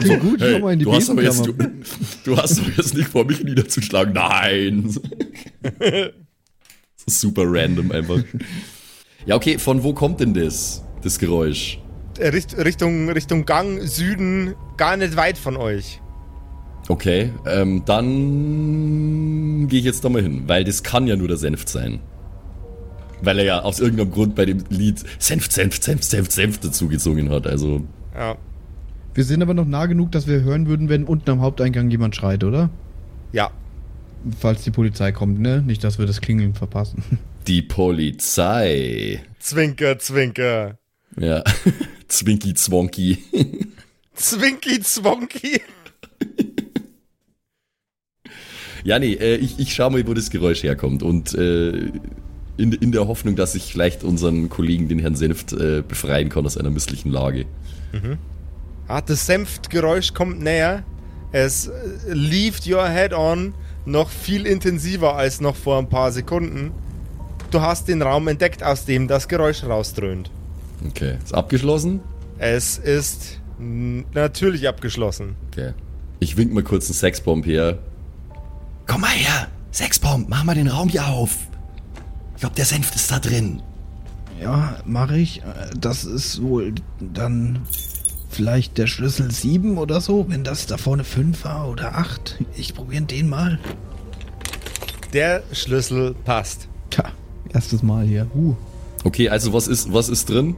[0.03, 0.41] So gut.
[0.41, 1.53] Schau mal in die du, hast aber jetzt, du,
[2.25, 4.15] du hast aber jetzt nicht vor, mich niederzuschlagen.
[4.15, 4.95] Nein.
[7.07, 8.23] Super random einfach.
[9.27, 11.79] Ja, okay, von wo kommt denn das, das Geräusch?
[12.19, 16.01] Äh, Richt, Richtung, Richtung Gang Süden, gar nicht weit von euch.
[16.89, 21.39] Okay, ähm, dann gehe ich jetzt da mal hin, weil das kann ja nur der
[21.39, 22.01] Senft sein.
[23.23, 26.89] Weil er ja aus irgendeinem Grund bei dem Lied Senft, Senft, Senft, Senft, Senft dazu
[26.89, 27.47] gesungen hat.
[27.47, 27.83] Also,
[28.15, 28.37] Ja.
[29.15, 32.17] Wir sind aber noch nah genug, dass wir hören würden, wenn unten am Haupteingang jemand
[32.17, 32.71] schreit, oder?
[33.33, 33.51] Ja.
[34.41, 35.63] Falls die Polizei kommt, ne?
[35.63, 37.05] Nicht, dass wir das Klingeln verpassen.
[37.47, 39.23] die Polizei.
[39.39, 40.79] Zwinker, Zwinker.
[41.19, 41.45] Ja,
[42.09, 43.19] Zwinky Zwonky.
[44.15, 45.61] Zwinky, Zwonky.
[48.85, 51.03] Ja, nee, äh, ich, ich schau mal, wo das Geräusch herkommt.
[51.03, 51.91] Und äh,
[52.57, 56.45] in, in der Hoffnung, dass ich vielleicht unseren Kollegen, den Herrn Senft, äh, befreien kann
[56.45, 57.47] aus einer misslichen Lage.
[58.89, 60.83] Ah, das Senftgeräusch kommt näher.
[61.33, 61.71] Es
[62.07, 63.55] leaved your head on
[63.87, 66.73] noch viel intensiver als noch vor ein paar Sekunden.
[67.51, 70.31] Du hast den Raum entdeckt, aus dem das Geräusch rausdröhnt.
[70.89, 72.01] Okay, ist abgeschlossen?
[72.39, 75.37] Es ist natürlich abgeschlossen.
[75.51, 75.73] Okay.
[76.21, 77.79] Ich wink mal kurz einen Sexbomb her.
[78.87, 79.49] Komm mal her.
[79.71, 81.37] Sexbomb, mach mal den Raum hier auf.
[82.35, 83.63] Ich glaube, der Senft ist da drin.
[84.41, 85.43] Ja, mache ich.
[85.43, 87.61] Äh, Das ist wohl dann
[88.29, 92.39] vielleicht der Schlüssel 7 oder so, wenn das da vorne 5 war oder 8.
[92.57, 93.59] Ich probiere den mal.
[95.13, 96.69] Der Schlüssel passt.
[96.91, 97.05] Tja,
[97.53, 98.27] erstes Mal hier.
[98.35, 98.55] Uh.
[99.05, 100.57] Okay, also was ist, was ist drin?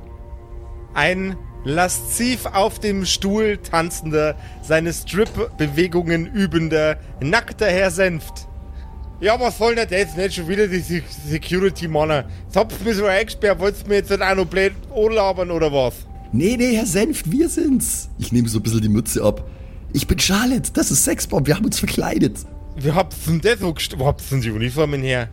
[0.94, 8.48] Ein lasziv auf dem Stuhl tanzender, seine Strip-Bewegungen übender, nackter Herr Senft.
[9.20, 10.16] Ja, was soll denn das?
[10.16, 12.24] Nicht schon wieder die Se- Security-Manner.
[12.44, 15.72] Jetzt habt ihr mich so eingesperrt, wollt ihr mir jetzt auch noch blöd anlabern oder
[15.72, 15.94] was?
[16.32, 18.10] Nee, nee, Herr Senft, wir sind's.
[18.18, 19.48] Ich nehme so ein bisschen die Mütze ab.
[19.94, 22.38] Ich bin Charlotte, das ist Sexbomb, wir haben uns verkleidet.
[22.76, 25.30] Wie habt ihr denn das so Wo habt ihr denn die Uniformen her?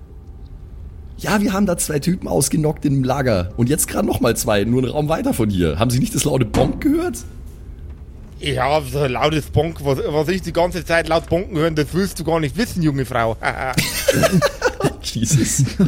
[1.17, 3.49] Ja, wir haben da zwei Typen ausgenockt im Lager.
[3.57, 5.77] Und jetzt gerade nochmal zwei, nur einen Raum weiter von hier.
[5.77, 7.17] Haben Sie nicht das laute Bonk gehört?
[8.43, 11.87] Ja, so ein lautes Bonk, was, was ich die ganze Zeit laut bonken hören, das
[11.93, 13.37] willst du gar nicht wissen, junge Frau.
[15.01, 15.63] Jesus.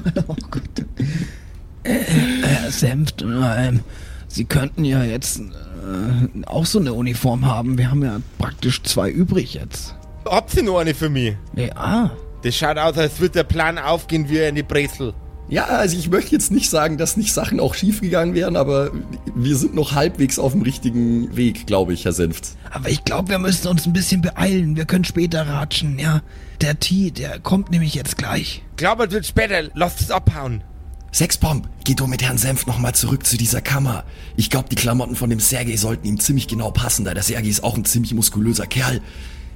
[1.83, 3.81] Herr Senft, ähm,
[4.27, 7.77] Sie könnten ja jetzt äh, auch so eine Uniform haben.
[7.77, 9.95] Wir haben ja praktisch zwei übrig jetzt.
[10.25, 11.35] habt ihr noch eine für mich?
[11.55, 15.13] Ja, Das schaut aus, als würde der Plan aufgehen wie eine Brezel.
[15.47, 18.91] Ja, also ich möchte jetzt nicht sagen, dass nicht Sachen auch schiefgegangen wären, aber
[19.35, 22.53] wir sind noch halbwegs auf dem richtigen Weg, glaube ich, Herr Senft.
[22.71, 24.75] aber ich glaube, wir müssen uns ein bisschen beeilen.
[24.75, 26.21] Wir können später ratschen, ja.
[26.61, 28.63] Der T, der kommt nämlich jetzt gleich.
[28.75, 30.63] Glaubert wird später, lasst es abhauen.
[31.11, 34.03] Sexbomb, geh du mit Herrn Senft nochmal zurück zu dieser Kammer.
[34.35, 37.47] Ich glaube, die Klamotten von dem Sergei sollten ihm ziemlich genau passen, da der Sergei
[37.47, 38.99] ist auch ein ziemlich muskulöser Kerl.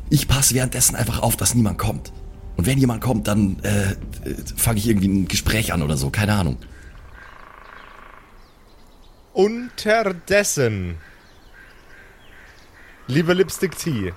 [0.10, 2.12] Ich passe währenddessen einfach auf, dass niemand kommt.
[2.60, 3.96] Und wenn jemand kommt, dann äh,
[4.58, 6.58] fange ich irgendwie ein Gespräch an oder so, keine Ahnung.
[9.32, 10.98] Unterdessen,
[13.08, 14.12] lieber Lipstick T,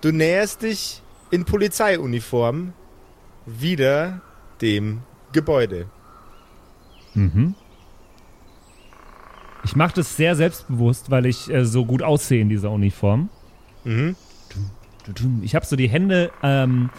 [0.00, 2.72] du näherst dich in Polizeiuniform
[3.46, 4.22] wieder
[4.60, 5.86] dem Gebäude.
[7.14, 7.54] Mhm.
[9.62, 13.28] Ich mache das sehr selbstbewusst, weil ich äh, so gut aussehe in dieser Uniform.
[13.84, 14.16] Mhm.
[15.42, 16.90] Ich habe so die Hände ähm,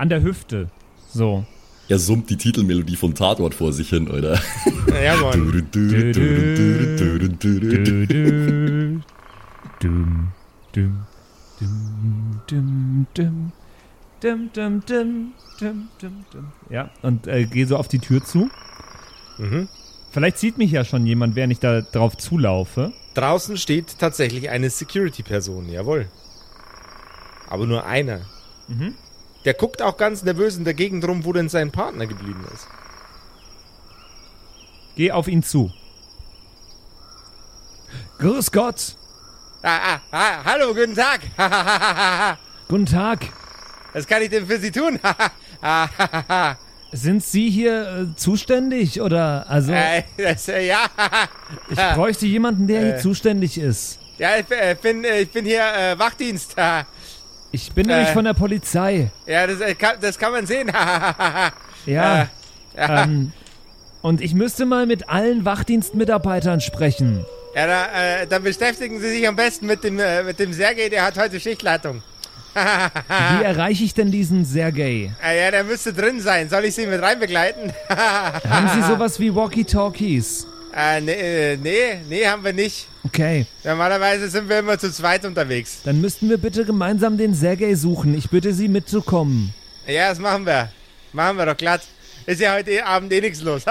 [0.00, 0.70] an der Hüfte.
[1.12, 1.44] So.
[1.88, 4.40] Er summt die Titelmelodie von Tatort vor sich hin, oder?
[5.04, 5.66] Ja, Mann.
[14.22, 16.52] Dum, dum, dum, dum.
[16.70, 18.50] Ja, und äh, gehe so auf die Tür zu.
[19.38, 19.68] Mhm.
[20.10, 22.92] Vielleicht sieht mich ja schon jemand, während ich da drauf zulaufe.
[23.14, 26.08] Draußen steht tatsächlich eine Security-Person, jawohl.
[27.48, 28.20] Aber nur einer.
[28.68, 28.94] Mhm.
[29.44, 32.66] Der guckt auch ganz nervös in der Gegend rum, wo denn sein Partner geblieben ist.
[34.96, 35.72] Geh auf ihn zu.
[38.18, 38.96] Grüß Gott.
[39.62, 41.20] Ah, ah, ah, hallo, guten Tag.
[42.68, 43.26] Guten Tag.
[43.92, 44.98] Was kann ich denn für Sie tun?
[46.92, 50.86] Sind Sie hier äh, zuständig oder also äh, das, äh, ja,
[51.68, 52.98] ich bräuchte jemanden, der hier äh.
[52.98, 53.98] zuständig ist.
[54.18, 55.62] ja, ich, äh, bin, äh, ich bin hier
[55.96, 56.56] Wachdienst.
[57.52, 58.12] Ich bin nämlich Äh.
[58.12, 59.10] von der Polizei.
[59.26, 60.70] Ja, das, äh, kann, das kann man sehen.
[61.86, 62.22] Ja.
[62.22, 62.28] Äh, ja.
[63.04, 63.32] Ähm,
[64.02, 67.26] und ich müsste mal mit allen Wachdienstmitarbeitern sprechen.
[67.54, 67.84] Ja, da,
[68.22, 71.18] äh, dann beschäftigen Sie sich am besten mit dem, äh, mit dem Sergei, der hat
[71.18, 72.02] heute Schichtleitung.
[72.54, 75.12] Wie erreiche ich denn diesen Sergei?
[75.22, 76.48] Ah, ja, der müsste drin sein.
[76.48, 77.72] Soll ich Sie mit rein begleiten?
[77.88, 80.46] Haben Sie sowas wie Walkie-Talkies?
[80.74, 82.86] Äh, nee, nee, nee, haben wir nicht.
[83.04, 85.80] Okay, Normalerweise sind wir immer zu zweit unterwegs.
[85.84, 88.16] dann müssten wir bitte gemeinsam den Sergei suchen.
[88.16, 89.54] Ich bitte Sie mitzukommen.
[89.86, 90.70] Ja, das machen wir.
[91.12, 91.80] Machen wir doch glatt.
[92.26, 93.64] Ist ja heute Abend eh nichts los.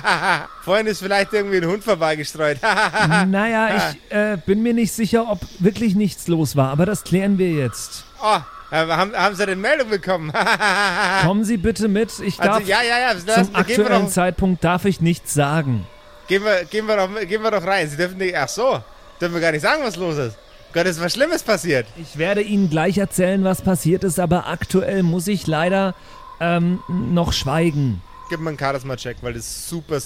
[0.62, 2.58] Vorhin ist vielleicht irgendwie ein Hund vorbeigestreut.
[3.26, 7.38] Naja, ich äh, bin mir nicht sicher, ob wirklich nichts los war, aber das klären
[7.38, 8.04] wir jetzt.
[8.22, 8.38] oh,
[8.70, 10.32] haben, haben Sie denn Meldung bekommen?
[11.22, 12.12] Kommen Sie bitte mit.
[12.20, 13.14] Ich darf also, ja, ja, ja.
[13.14, 15.86] Das, zum aktuellen Zeitpunkt darf ich nichts sagen.
[16.26, 17.88] Gehen, wir, gehen, wir doch, gehen wir doch rein.
[17.88, 18.34] Sie dürfen nicht.
[18.36, 18.82] Ach so.
[19.20, 20.36] Dürfen wir gar nicht sagen, was los ist.
[20.72, 21.86] Gott, ist was Schlimmes passiert.
[21.96, 25.94] Ich werde Ihnen gleich erzählen, was passiert ist, aber aktuell muss ich leider
[26.38, 28.02] ähm, noch schweigen.
[28.28, 29.98] Gib mir einen Charisma-Check, weil das super,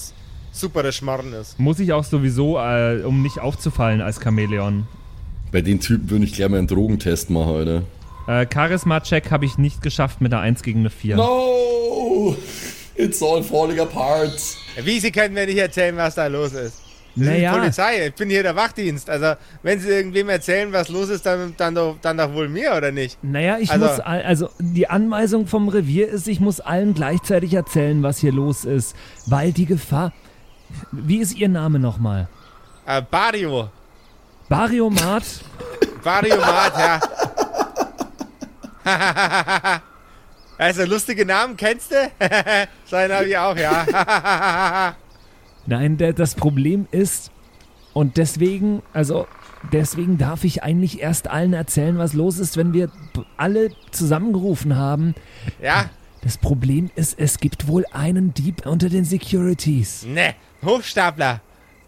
[0.52, 1.58] super der Schmarrn ist.
[1.58, 4.86] Muss ich auch sowieso, äh, um nicht aufzufallen als Chamäleon.
[5.50, 7.82] Bei den Typen würde ich gleich mal einen Drogentest machen, Alter.
[8.28, 11.16] Äh, Charisma-Check habe ich nicht geschafft mit der 1 gegen eine 4.
[11.16, 12.36] No!
[13.00, 14.38] It's all falling apart.
[14.82, 16.78] Wie, Sie können mir nicht erzählen, was da los ist.
[17.16, 17.50] Das Naja.
[17.50, 18.06] ist die Polizei.
[18.06, 19.08] Ich bin hier der Wachdienst.
[19.10, 19.32] Also,
[19.62, 22.92] wenn Sie irgendwem erzählen, was los ist, dann, dann, doch, dann doch wohl mir, oder
[22.92, 23.18] nicht?
[23.22, 28.02] Naja, ich Also- muss, also die Anweisung vom Revier ist, ich muss allen gleichzeitig erzählen,
[28.02, 28.94] was hier los ist,
[29.26, 30.12] weil die Gefahr.
[30.92, 32.28] Wie ist Ihr Name nochmal?
[32.86, 33.70] Äh, Barrio.
[34.48, 35.24] Bariomat?
[36.04, 37.00] Barrio Mart, ja.
[40.60, 41.96] Also, lustige Namen, kennst du?
[42.84, 44.94] Seinen habe ich auch, ja.
[45.66, 47.30] Nein, der, das Problem ist,
[47.94, 49.26] und deswegen, also
[49.72, 52.90] deswegen darf ich eigentlich erst allen erzählen, was los ist, wenn wir
[53.38, 55.14] alle zusammengerufen haben.
[55.62, 55.88] ja?
[56.22, 60.04] Das Problem ist, es gibt wohl einen Dieb unter den Securities.
[60.04, 61.40] Ne, Hochstapler.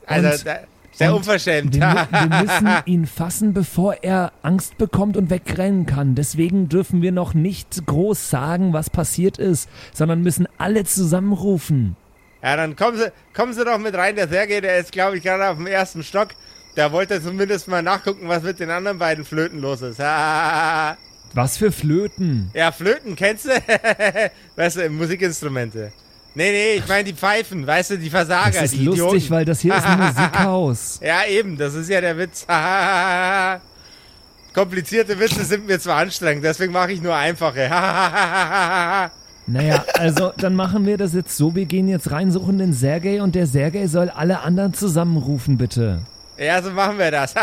[0.06, 0.60] Also, Und- da,
[0.92, 1.74] sehr und unverschämt.
[1.74, 1.80] Wir,
[2.10, 6.14] wir müssen ihn fassen, bevor er Angst bekommt und wegrennen kann.
[6.14, 11.96] Deswegen dürfen wir noch nicht groß sagen, was passiert ist, sondern müssen alle zusammenrufen.
[12.42, 14.16] Ja, dann kommen Sie, kommen Sie doch mit rein.
[14.16, 16.28] Der Sergei, der ist, glaube ich, gerade auf dem ersten Stock.
[16.74, 19.98] Da wollte er zumindest mal nachgucken, was mit den anderen beiden Flöten los ist.
[19.98, 20.96] ja,
[21.34, 22.50] Was für Flöten.
[22.76, 23.50] Flöten, kennst du?
[24.56, 25.92] weißt du, Musikinstrumente.
[26.34, 29.30] Nee, nee, ich meine die Pfeifen, weißt du, die Versager, Das ist die lustig, Idioten.
[29.30, 30.98] weil das hier ist ein Musikhaus.
[31.02, 32.46] Ja, eben, das ist ja der Witz.
[34.54, 37.68] Komplizierte Witze sind mir zwar anstrengend, deswegen mache ich nur einfache.
[39.44, 43.20] Naja, also dann machen wir das jetzt so, wir gehen jetzt rein, suchen den Sergei
[43.20, 46.02] und der Sergei soll alle anderen zusammenrufen, bitte.
[46.38, 47.34] ja, so machen wir das.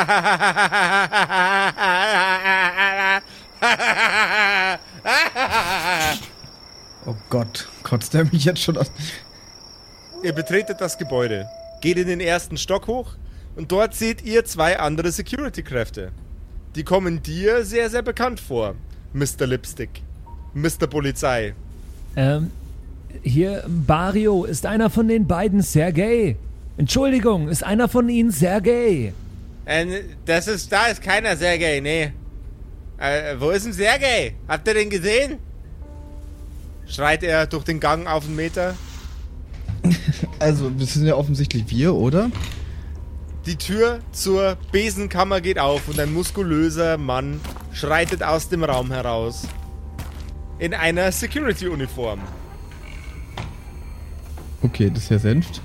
[7.09, 8.91] Oh Gott, kotzt der mich jetzt schon aus.
[10.21, 11.47] Ihr betretet das Gebäude,
[11.81, 13.15] geht in den ersten Stock hoch
[13.55, 16.11] und dort seht ihr zwei andere Security-Kräfte.
[16.75, 18.75] Die kommen dir sehr, sehr bekannt vor,
[19.13, 19.47] Mr.
[19.47, 20.03] Lipstick,
[20.53, 20.85] Mr.
[20.87, 21.55] Polizei.
[22.15, 22.51] Ähm,
[23.23, 26.35] hier, Bario, ist einer von den beiden Sergei?
[26.77, 29.13] Entschuldigung, ist einer von ihnen Sergei?
[29.65, 32.11] Äh, das ist, da ist keiner Sergei, nee.
[32.99, 34.35] Äh, wo ist denn Sergei?
[34.47, 35.39] Habt ihr den gesehen?
[36.89, 38.75] Schreit er durch den Gang auf einen Meter.
[40.39, 42.31] Also, das sind ja offensichtlich wir, oder?
[43.45, 47.41] Die Tür zur Besenkammer geht auf und ein muskulöser Mann
[47.73, 49.47] schreitet aus dem Raum heraus.
[50.57, 52.21] In einer Security-Uniform.
[54.61, 55.61] Okay, das ist ja Senft.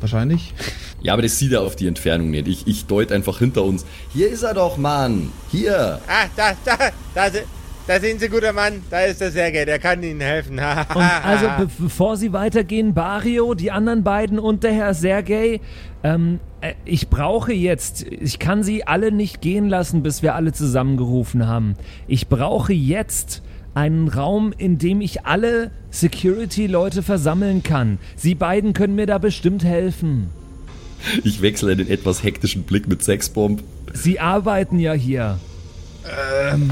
[0.00, 0.54] Wahrscheinlich.
[1.00, 2.48] Ja, aber das sieht er auf die Entfernung nicht.
[2.48, 3.84] Ich, ich deute einfach hinter uns.
[4.12, 5.32] Hier ist er doch, Mann.
[5.50, 6.00] Hier.
[6.06, 6.76] Ah, da, da,
[7.14, 7.38] da,
[7.86, 8.82] da sind Sie, guter Mann.
[8.90, 10.54] Da ist der Sergej, der kann Ihnen helfen.
[10.94, 15.60] Und also be bevor Sie weitergehen, Bario, die anderen beiden und der Herr Sergej,
[16.02, 20.52] ähm, äh, ich brauche jetzt, ich kann Sie alle nicht gehen lassen, bis wir alle
[20.52, 21.74] zusammengerufen haben.
[22.06, 23.42] Ich brauche jetzt
[23.74, 27.98] einen Raum, in dem ich alle Security-Leute versammeln kann.
[28.16, 30.30] Sie beiden können mir da bestimmt helfen.
[31.24, 33.62] Ich wechsle einen etwas hektischen Blick mit Sexbomb.
[33.92, 35.38] Sie arbeiten ja hier.
[36.50, 36.70] Ähm.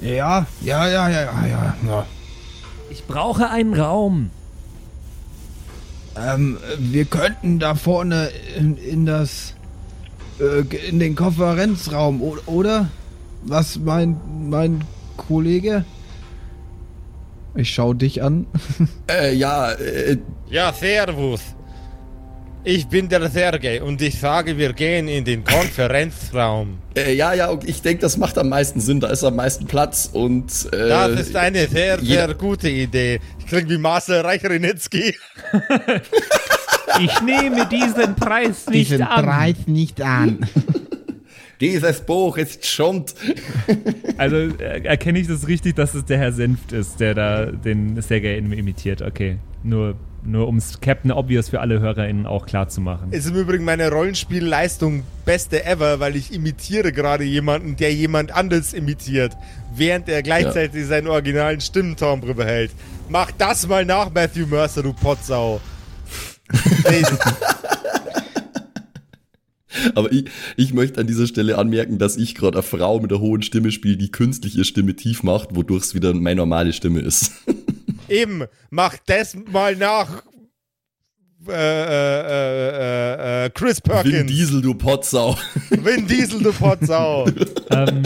[0.00, 1.76] Ja, ja, ja, ja, ja, ja.
[1.86, 2.06] ja.
[2.90, 4.30] Ich brauche einen Raum.
[6.16, 9.54] Ähm, wir könnten da vorne in, in das.
[10.40, 12.88] Äh, in den Konferenzraum, oder?
[13.42, 14.84] Was mein, mein
[15.16, 15.84] Kollege?
[17.54, 18.46] Ich schau dich an.
[19.10, 20.18] Äh, ja, äh,
[20.48, 21.40] Ja, servus.
[22.64, 26.78] Ich bin der Sergej und ich sage, wir gehen in den Konferenzraum.
[26.96, 29.00] äh, ja, ja, und ich denke, das macht am meisten Sinn.
[29.00, 30.68] Da ist am meisten Platz und.
[30.72, 33.20] Äh, Das ist eine sehr, sehr gute Idee.
[33.38, 35.14] Ich klinge wie Marcel Reich-Renitzky.
[37.00, 39.54] Ich nehme diesen Preis nicht an.
[39.66, 40.38] nicht an.
[41.60, 43.14] Dieses Buch ist Schund.
[44.16, 48.00] Also äh, erkenne ich das richtig, dass es der Herr Senft ist, der da den
[48.02, 49.00] Sergei imitiert.
[49.00, 49.94] Okay, nur,
[50.24, 53.12] nur um es Captain Obvious für alle HörerInnen auch klar zu machen.
[53.12, 58.72] Ist im Übrigen meine Rollenspielleistung beste ever, weil ich imitiere gerade jemanden, der jemand anderes
[58.72, 59.36] imitiert,
[59.74, 62.72] während er gleichzeitig seinen originalen Stimmentimbre behält.
[63.08, 65.60] Mach das mal nach, Matthew Mercer, du Potsau.
[69.94, 70.24] Aber ich,
[70.56, 73.70] ich möchte an dieser Stelle anmerken, dass ich gerade eine Frau mit einer hohen Stimme
[73.70, 77.32] spiele, die künstlich ihre Stimme tief macht, wodurch es wieder meine normale Stimme ist.
[78.08, 80.22] Eben, mach das mal nach.
[81.46, 84.14] Äh, äh, äh, äh, Chris Perkins.
[84.14, 85.36] Vin Diesel, du Potsau.
[85.70, 87.26] Vin Diesel, du Potsau.
[87.70, 88.02] ähm,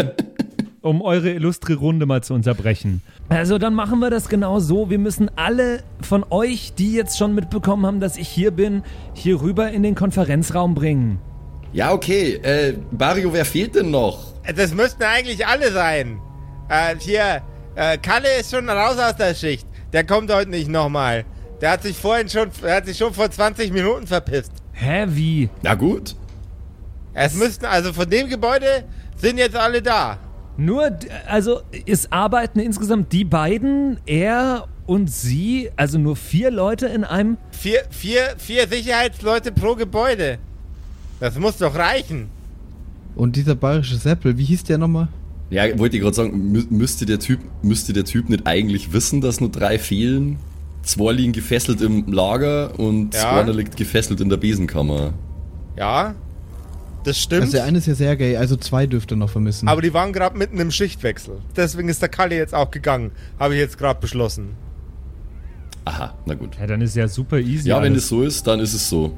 [0.83, 3.01] um eure illustre Runde mal zu unterbrechen.
[3.29, 4.91] Also dann machen wir das genau so.
[4.91, 8.83] Wir müssen alle von euch, die jetzt schon mitbekommen haben, dass ich hier bin,
[9.15, 11.19] hier rüber in den Konferenzraum bringen.
[11.73, 12.35] Ja, okay.
[12.43, 14.35] Äh, Mario, wer fehlt denn noch?
[14.55, 16.21] Das müssten eigentlich alle sein.
[16.69, 17.43] Äh, hier,
[17.75, 19.67] äh, Kalle ist schon raus aus der Schicht.
[19.93, 21.25] Der kommt heute nicht nochmal.
[21.61, 24.53] Der hat sich vorhin schon, der hat sich schon vor 20 Minuten verpisst.
[24.73, 25.49] Hä, wie?
[25.63, 26.17] Na gut.
[27.15, 28.85] Es müssten, also von dem Gebäude
[29.17, 30.19] sind jetzt alle da.
[30.57, 37.05] Nur, also es arbeiten insgesamt die beiden, er und sie, also nur vier Leute in
[37.05, 37.37] einem.
[37.53, 40.39] Vier, vier, vier Sicherheitsleute pro Gebäude.
[41.21, 42.29] Das muss doch reichen.
[43.15, 45.09] Und dieser bayerische Seppel, wie hieß der nochmal?
[45.53, 49.21] Ja, wollte ich gerade sagen, mü müsste der Typ, müsste der Typ nicht eigentlich wissen,
[49.21, 50.39] dass nur drei fehlen?
[50.83, 53.39] Zwei liegen gefesselt im Lager und Ja.
[53.39, 55.13] einer liegt gefesselt in der Besenkammer.
[55.77, 56.15] Ja,
[57.05, 57.43] das stimmt.
[57.43, 59.69] Also der eine ist ja sehr gay, also zwei dürfte noch vermissen.
[59.69, 61.35] aber die waren gerade mitten im Schichtwechsel.
[61.55, 63.11] Deswegen ist der Kalle jetzt auch gegangen.
[63.39, 64.51] Habe ich jetzt gerade beschlossen.
[65.85, 66.57] Aha, na gut.
[66.59, 67.69] Ja, dann ist ja super easy.
[67.69, 68.05] Ja, wenn alles.
[68.05, 69.17] es so ist, dann ist es so.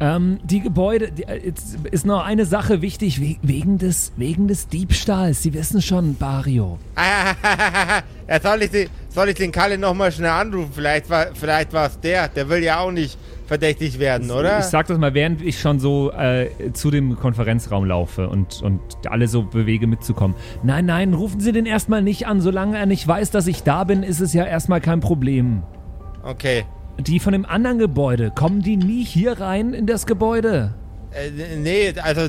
[0.00, 4.48] Ähm, die Gebäude, die, äh, jetzt ist noch eine Sache wichtig, we wegen, des, wegen
[4.48, 5.42] des Diebstahls.
[5.42, 6.78] Sie wissen schon, Bario.
[8.28, 10.72] ja, soll, ich den, soll ich den Kalle nochmal schnell anrufen?
[10.74, 12.28] Vielleicht war vielleicht war es der.
[12.28, 13.16] Der will ja auch nicht
[13.46, 14.58] verdächtig werden, oder?
[14.58, 18.80] Ich sag das mal, während ich schon so äh, zu dem Konferenzraum laufe und, und
[19.08, 20.36] alle so bewege mitzukommen.
[20.62, 22.40] Nein, nein, rufen Sie den erstmal nicht an.
[22.40, 25.62] Solange er nicht weiß, dass ich da bin, ist es ja erstmal kein Problem.
[26.24, 26.64] okay.
[26.98, 30.74] Die von dem anderen Gebäude, kommen die nie hier rein in das Gebäude?
[31.12, 32.28] Äh, nee, also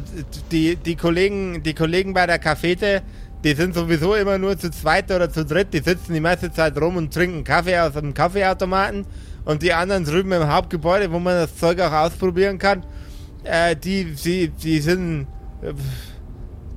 [0.52, 3.04] die, die, Kollegen, die Kollegen bei der Cafete,
[3.44, 5.74] die sind sowieso immer nur zu zweit oder zu dritt.
[5.74, 9.06] Die sitzen die meiste Zeit rum und trinken Kaffee aus dem Kaffeeautomaten.
[9.46, 12.84] Und die anderen drüben im Hauptgebäude, wo man das Zeug auch ausprobieren kann,
[13.44, 15.28] äh, die, die, die sind.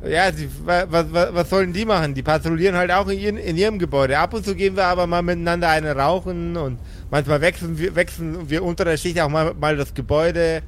[0.04, 2.14] Ja, die, was, was, was sollen die machen?
[2.14, 4.18] Die patrouillieren halt auch in, ihren, in ihrem Gebäude.
[4.18, 6.78] Ab und zu gehen wir aber mal miteinander eine rauchen und
[7.10, 10.62] manchmal wechseln wir, wechseln wir unter der Schicht auch mal, mal das Gebäude.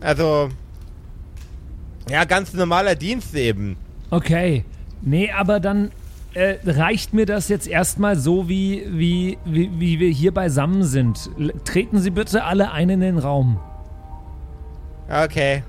[0.00, 0.48] Also,
[2.10, 3.76] ja, ganz normaler Dienst eben.
[4.10, 4.64] Okay.
[5.00, 5.92] Nee, aber dann
[6.34, 11.30] äh, reicht mir das jetzt erstmal so, wie, wie, wie, wie wir hier beisammen sind.
[11.64, 13.60] Treten Sie bitte alle ein in den Raum.
[15.08, 15.62] Okay.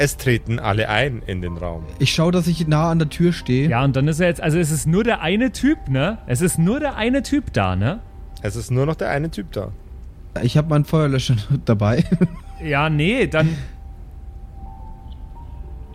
[0.00, 1.82] Es treten alle ein in den Raum.
[1.98, 3.68] ich schaue, dass ich nah an der Tür stehe.
[3.68, 6.18] Ja, und dann ist er jetzt, also es ist nur der eine Typ, ne?
[6.28, 7.98] Es ist nur der eine Typ da, ne?
[8.40, 9.72] Es ist nur noch der eine Typ da.
[10.40, 11.34] Ich habe meinen Feuerlöscher
[11.64, 12.04] dabei.
[12.62, 13.56] Ja, nee, dann.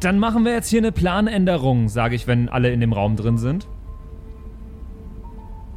[0.02, 3.38] Dann machen wir jetzt hier eine Planänderung, sage ich, wenn alle in dem Raum drin
[3.38, 3.68] sind.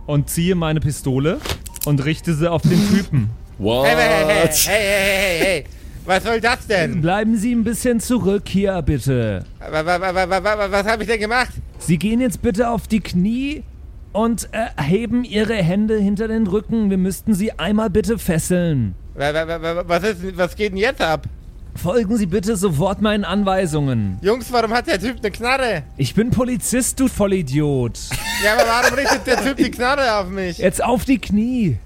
[0.06, 1.38] Und ziehe meine Pistole
[1.84, 3.30] und richte sie auf den Typen.
[3.58, 3.86] What?
[3.86, 5.64] Hey, hey, hey, hey, hey, hey, hey, hey.
[6.06, 7.00] Was soll das denn?
[7.00, 9.44] Bleiben Sie ein bisschen zurück hier, bitte.
[9.58, 11.50] Wa- wa- wa- wa- wa- wa- Was habe ich denn gemacht?
[11.78, 13.64] Sie gehen jetzt bitte auf die Knie
[14.12, 16.90] und äh, heben Ihre Hände hinter den Rücken.
[16.90, 18.94] Wir müssten Sie einmal bitte fesseln.
[19.14, 21.26] Wa- wa- wa- wa- Was, ist, was geht denn jetzt ab?
[21.74, 24.18] Folgen Sie bitte sofort meinen Anweisungen.
[24.22, 25.82] Jungs, warum hat der Typ eine Knarre?
[25.98, 27.98] Ich bin Polizist, du Vollidiot.
[28.44, 30.56] Ja, aber warum richtet der Typ die Knarre auf mich?
[30.58, 31.76] Jetzt auf die Knie.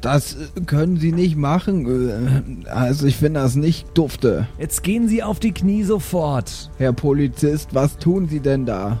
[0.00, 2.64] Das äh, können Sie nicht machen.
[2.66, 4.46] Äh, Also ich finde das nicht dufte.
[4.58, 6.70] Jetzt gehen Sie auf die Knie sofort.
[6.78, 9.00] Herr Polizist, was tun Sie denn da?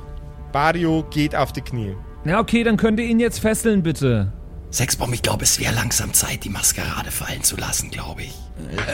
[0.52, 1.94] Mario geht auf die Knie.
[2.24, 4.32] Ja, okay, dann könnt ihr ihn jetzt fesseln, bitte.
[4.70, 8.38] Sexbomb, ich glaube, es wäre langsam Zeit, die Maskerade fallen zu lassen, glaube ich.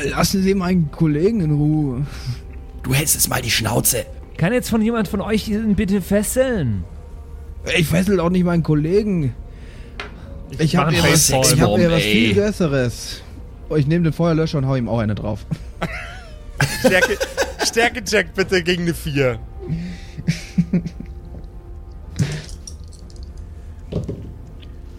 [0.05, 2.07] Äh, Lassen Sie meinen Kollegen in Ruhe.
[2.83, 4.07] Du hältst jetzt mal die Schnauze.
[4.37, 6.85] Kann jetzt von jemand von euch ihn bitte fesseln?
[7.77, 9.35] Ich fessel auch nicht meinen Kollegen.
[10.59, 13.23] Ich habe ich hab hier was viel Besseres.
[13.69, 15.45] Oh, Ich nehme den Feuerlöscher und hau ihm auch eine drauf.
[16.81, 17.19] Stärke,
[17.65, 19.39] Stärke-Check bitte gegen eine 4.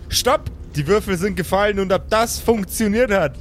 [0.09, 0.51] Stopp!
[0.75, 3.33] Die Würfel sind gefallen und ob das funktioniert hat,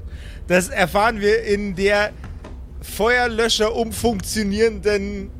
[0.46, 2.12] das erfahren wir in der
[2.80, 5.30] Feuerlöscher umfunktionierenden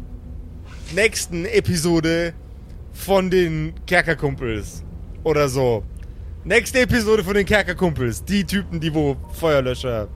[0.95, 2.35] nächsten Episode
[2.93, 4.83] von den Kerkerkumpels.
[5.25, 5.85] Oder so.
[6.47, 8.25] Nächste Episode von den Kerkerkumpels.
[8.25, 10.07] Die Typen, die wo Feuerlöscher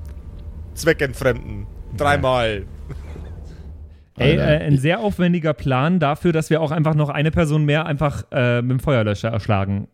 [0.75, 1.67] zweckentfremden.
[1.97, 2.67] Dreimal.
[4.17, 7.85] Ey, äh, ein sehr aufwendiger Plan dafür, dass wir auch einfach noch eine Person mehr
[7.85, 9.89] einfach äh, mit dem Feuerlöscher erschlagen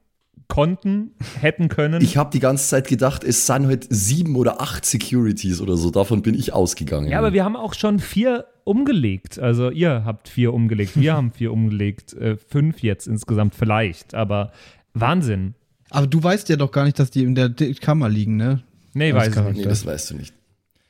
[0.47, 2.03] konnten, hätten können.
[2.03, 5.91] Ich habe die ganze Zeit gedacht, es sind halt sieben oder acht Securities oder so.
[5.91, 7.09] Davon bin ich ausgegangen.
[7.09, 9.39] ja, aber wir haben auch schon vier umgelegt.
[9.39, 14.15] Also ihr habt vier umgelegt, wir haben vier umgelegt, äh, fünf jetzt insgesamt vielleicht.
[14.15, 14.53] Aber
[14.93, 15.55] Wahnsinn.
[15.91, 18.63] Aber du weißt ja doch gar nicht, dass die in der Kammer liegen, ne?
[18.95, 19.57] Nee, weiß ich nicht.
[19.59, 20.35] Nee, das weißt du nicht.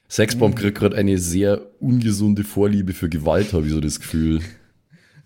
[0.08, 4.40] Sexbomb kriegt gerade eine sehr ungesunde Vorliebe für Gewalt, habe ich so das Gefühl.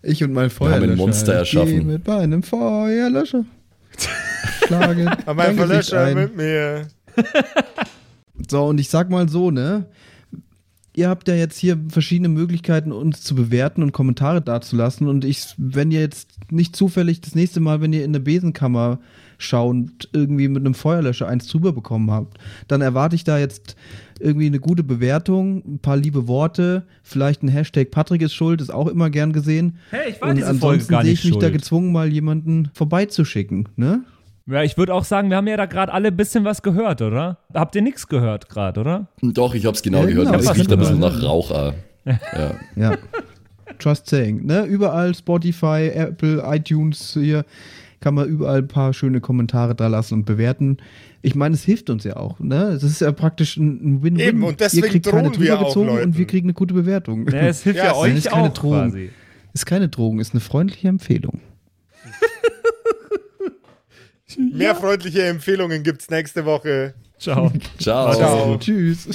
[0.01, 0.91] Ich und mein haben Feuerlöscher.
[0.91, 1.77] ein Monster Ich erschaffen.
[1.77, 3.45] geh mit meinem Feuerlöscher.
[4.65, 5.11] Schlage.
[5.25, 6.15] Aber mein ein.
[6.15, 6.87] mit mir.
[8.49, 9.85] So, und ich sag mal so, ne?
[10.95, 15.07] Ihr habt ja jetzt hier verschiedene Möglichkeiten, uns zu bewerten und Kommentare dazulassen.
[15.07, 18.99] Und ich, wenn ihr jetzt nicht zufällig das nächste Mal, wenn ihr in der Besenkammer
[19.43, 22.37] schaut, irgendwie mit einem Feuerlöscher eins drüber bekommen habt,
[22.67, 23.75] dann erwarte ich da jetzt
[24.19, 28.71] irgendwie eine gute Bewertung, ein paar liebe Worte, vielleicht ein Hashtag Patrick ist schuld, ist
[28.73, 29.77] auch immer gern gesehen.
[29.89, 31.53] Hey, ich war und diese ansonsten Folge gar sehe nicht ich mich da schuld.
[31.53, 34.03] gezwungen, mal jemanden vorbeizuschicken, ne?
[34.47, 37.01] Ja, ich würde auch sagen, wir haben ja da gerade alle ein bisschen was gehört,
[37.01, 37.37] oder?
[37.53, 39.07] Habt ihr nichts gehört gerade, oder?
[39.21, 40.27] Doch, ich habe es genau Ja, gehört.
[40.27, 41.25] genau, Es ich riecht ein bisschen nach gehört.
[41.29, 41.51] Rauch.
[41.51, 41.73] auch.
[42.05, 42.51] Ja.
[42.75, 42.97] Ja.
[43.79, 44.45] Just saying.
[44.45, 44.63] Ne?
[44.65, 47.45] Überall Spotify, Apple, iTunes hier
[48.01, 50.77] kann man überall ein paar schöne Kommentare da lassen und bewerten.
[51.21, 52.39] Ich meine, es hilft uns ja auch.
[52.39, 52.63] Ne?
[52.69, 54.19] Es ist ja praktisch ein Win-Win.
[54.27, 55.31] Eben, und deswegen Ihr kriegt keine auch
[55.67, 56.03] gezogen Leuten.
[56.09, 57.27] und wir kriegen eine gute Bewertung.
[57.29, 58.89] Ja, es hilft Ja, ja, euch ist keine auch Drohung.
[58.89, 59.09] quasi.
[59.53, 61.39] Ist keine Drohung, ist eine freundliche Empfehlung.
[64.53, 66.93] Mehr freundliche Empfehlungen gibt's nächste Woche.
[67.19, 67.51] Ciao.
[67.77, 68.13] Ciao.
[68.15, 68.57] Ciao.
[68.57, 69.07] Tschüss.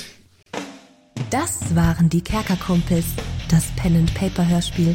[1.31, 3.07] Das waren die Kerkerkumpels,
[3.51, 4.95] das Pen and Paper Hörspiel.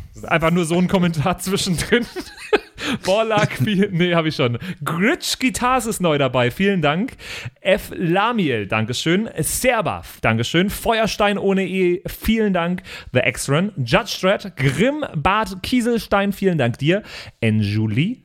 [0.23, 2.05] einfach nur so ein Kommentar zwischendrin.
[3.05, 4.57] Borlak, nee, habe ich schon.
[4.83, 7.13] Gritsch Guitars ist neu dabei, vielen Dank.
[7.61, 7.91] F.
[7.95, 9.29] Lamiel, Dankeschön.
[9.37, 10.69] Serbaf, Dankeschön.
[10.69, 12.81] Feuerstein ohne E, vielen Dank.
[13.13, 13.71] The X-Run.
[13.77, 17.03] Judge Strat, Grimm, Bart Kieselstein, vielen Dank dir.
[17.39, 18.23] Enjuli,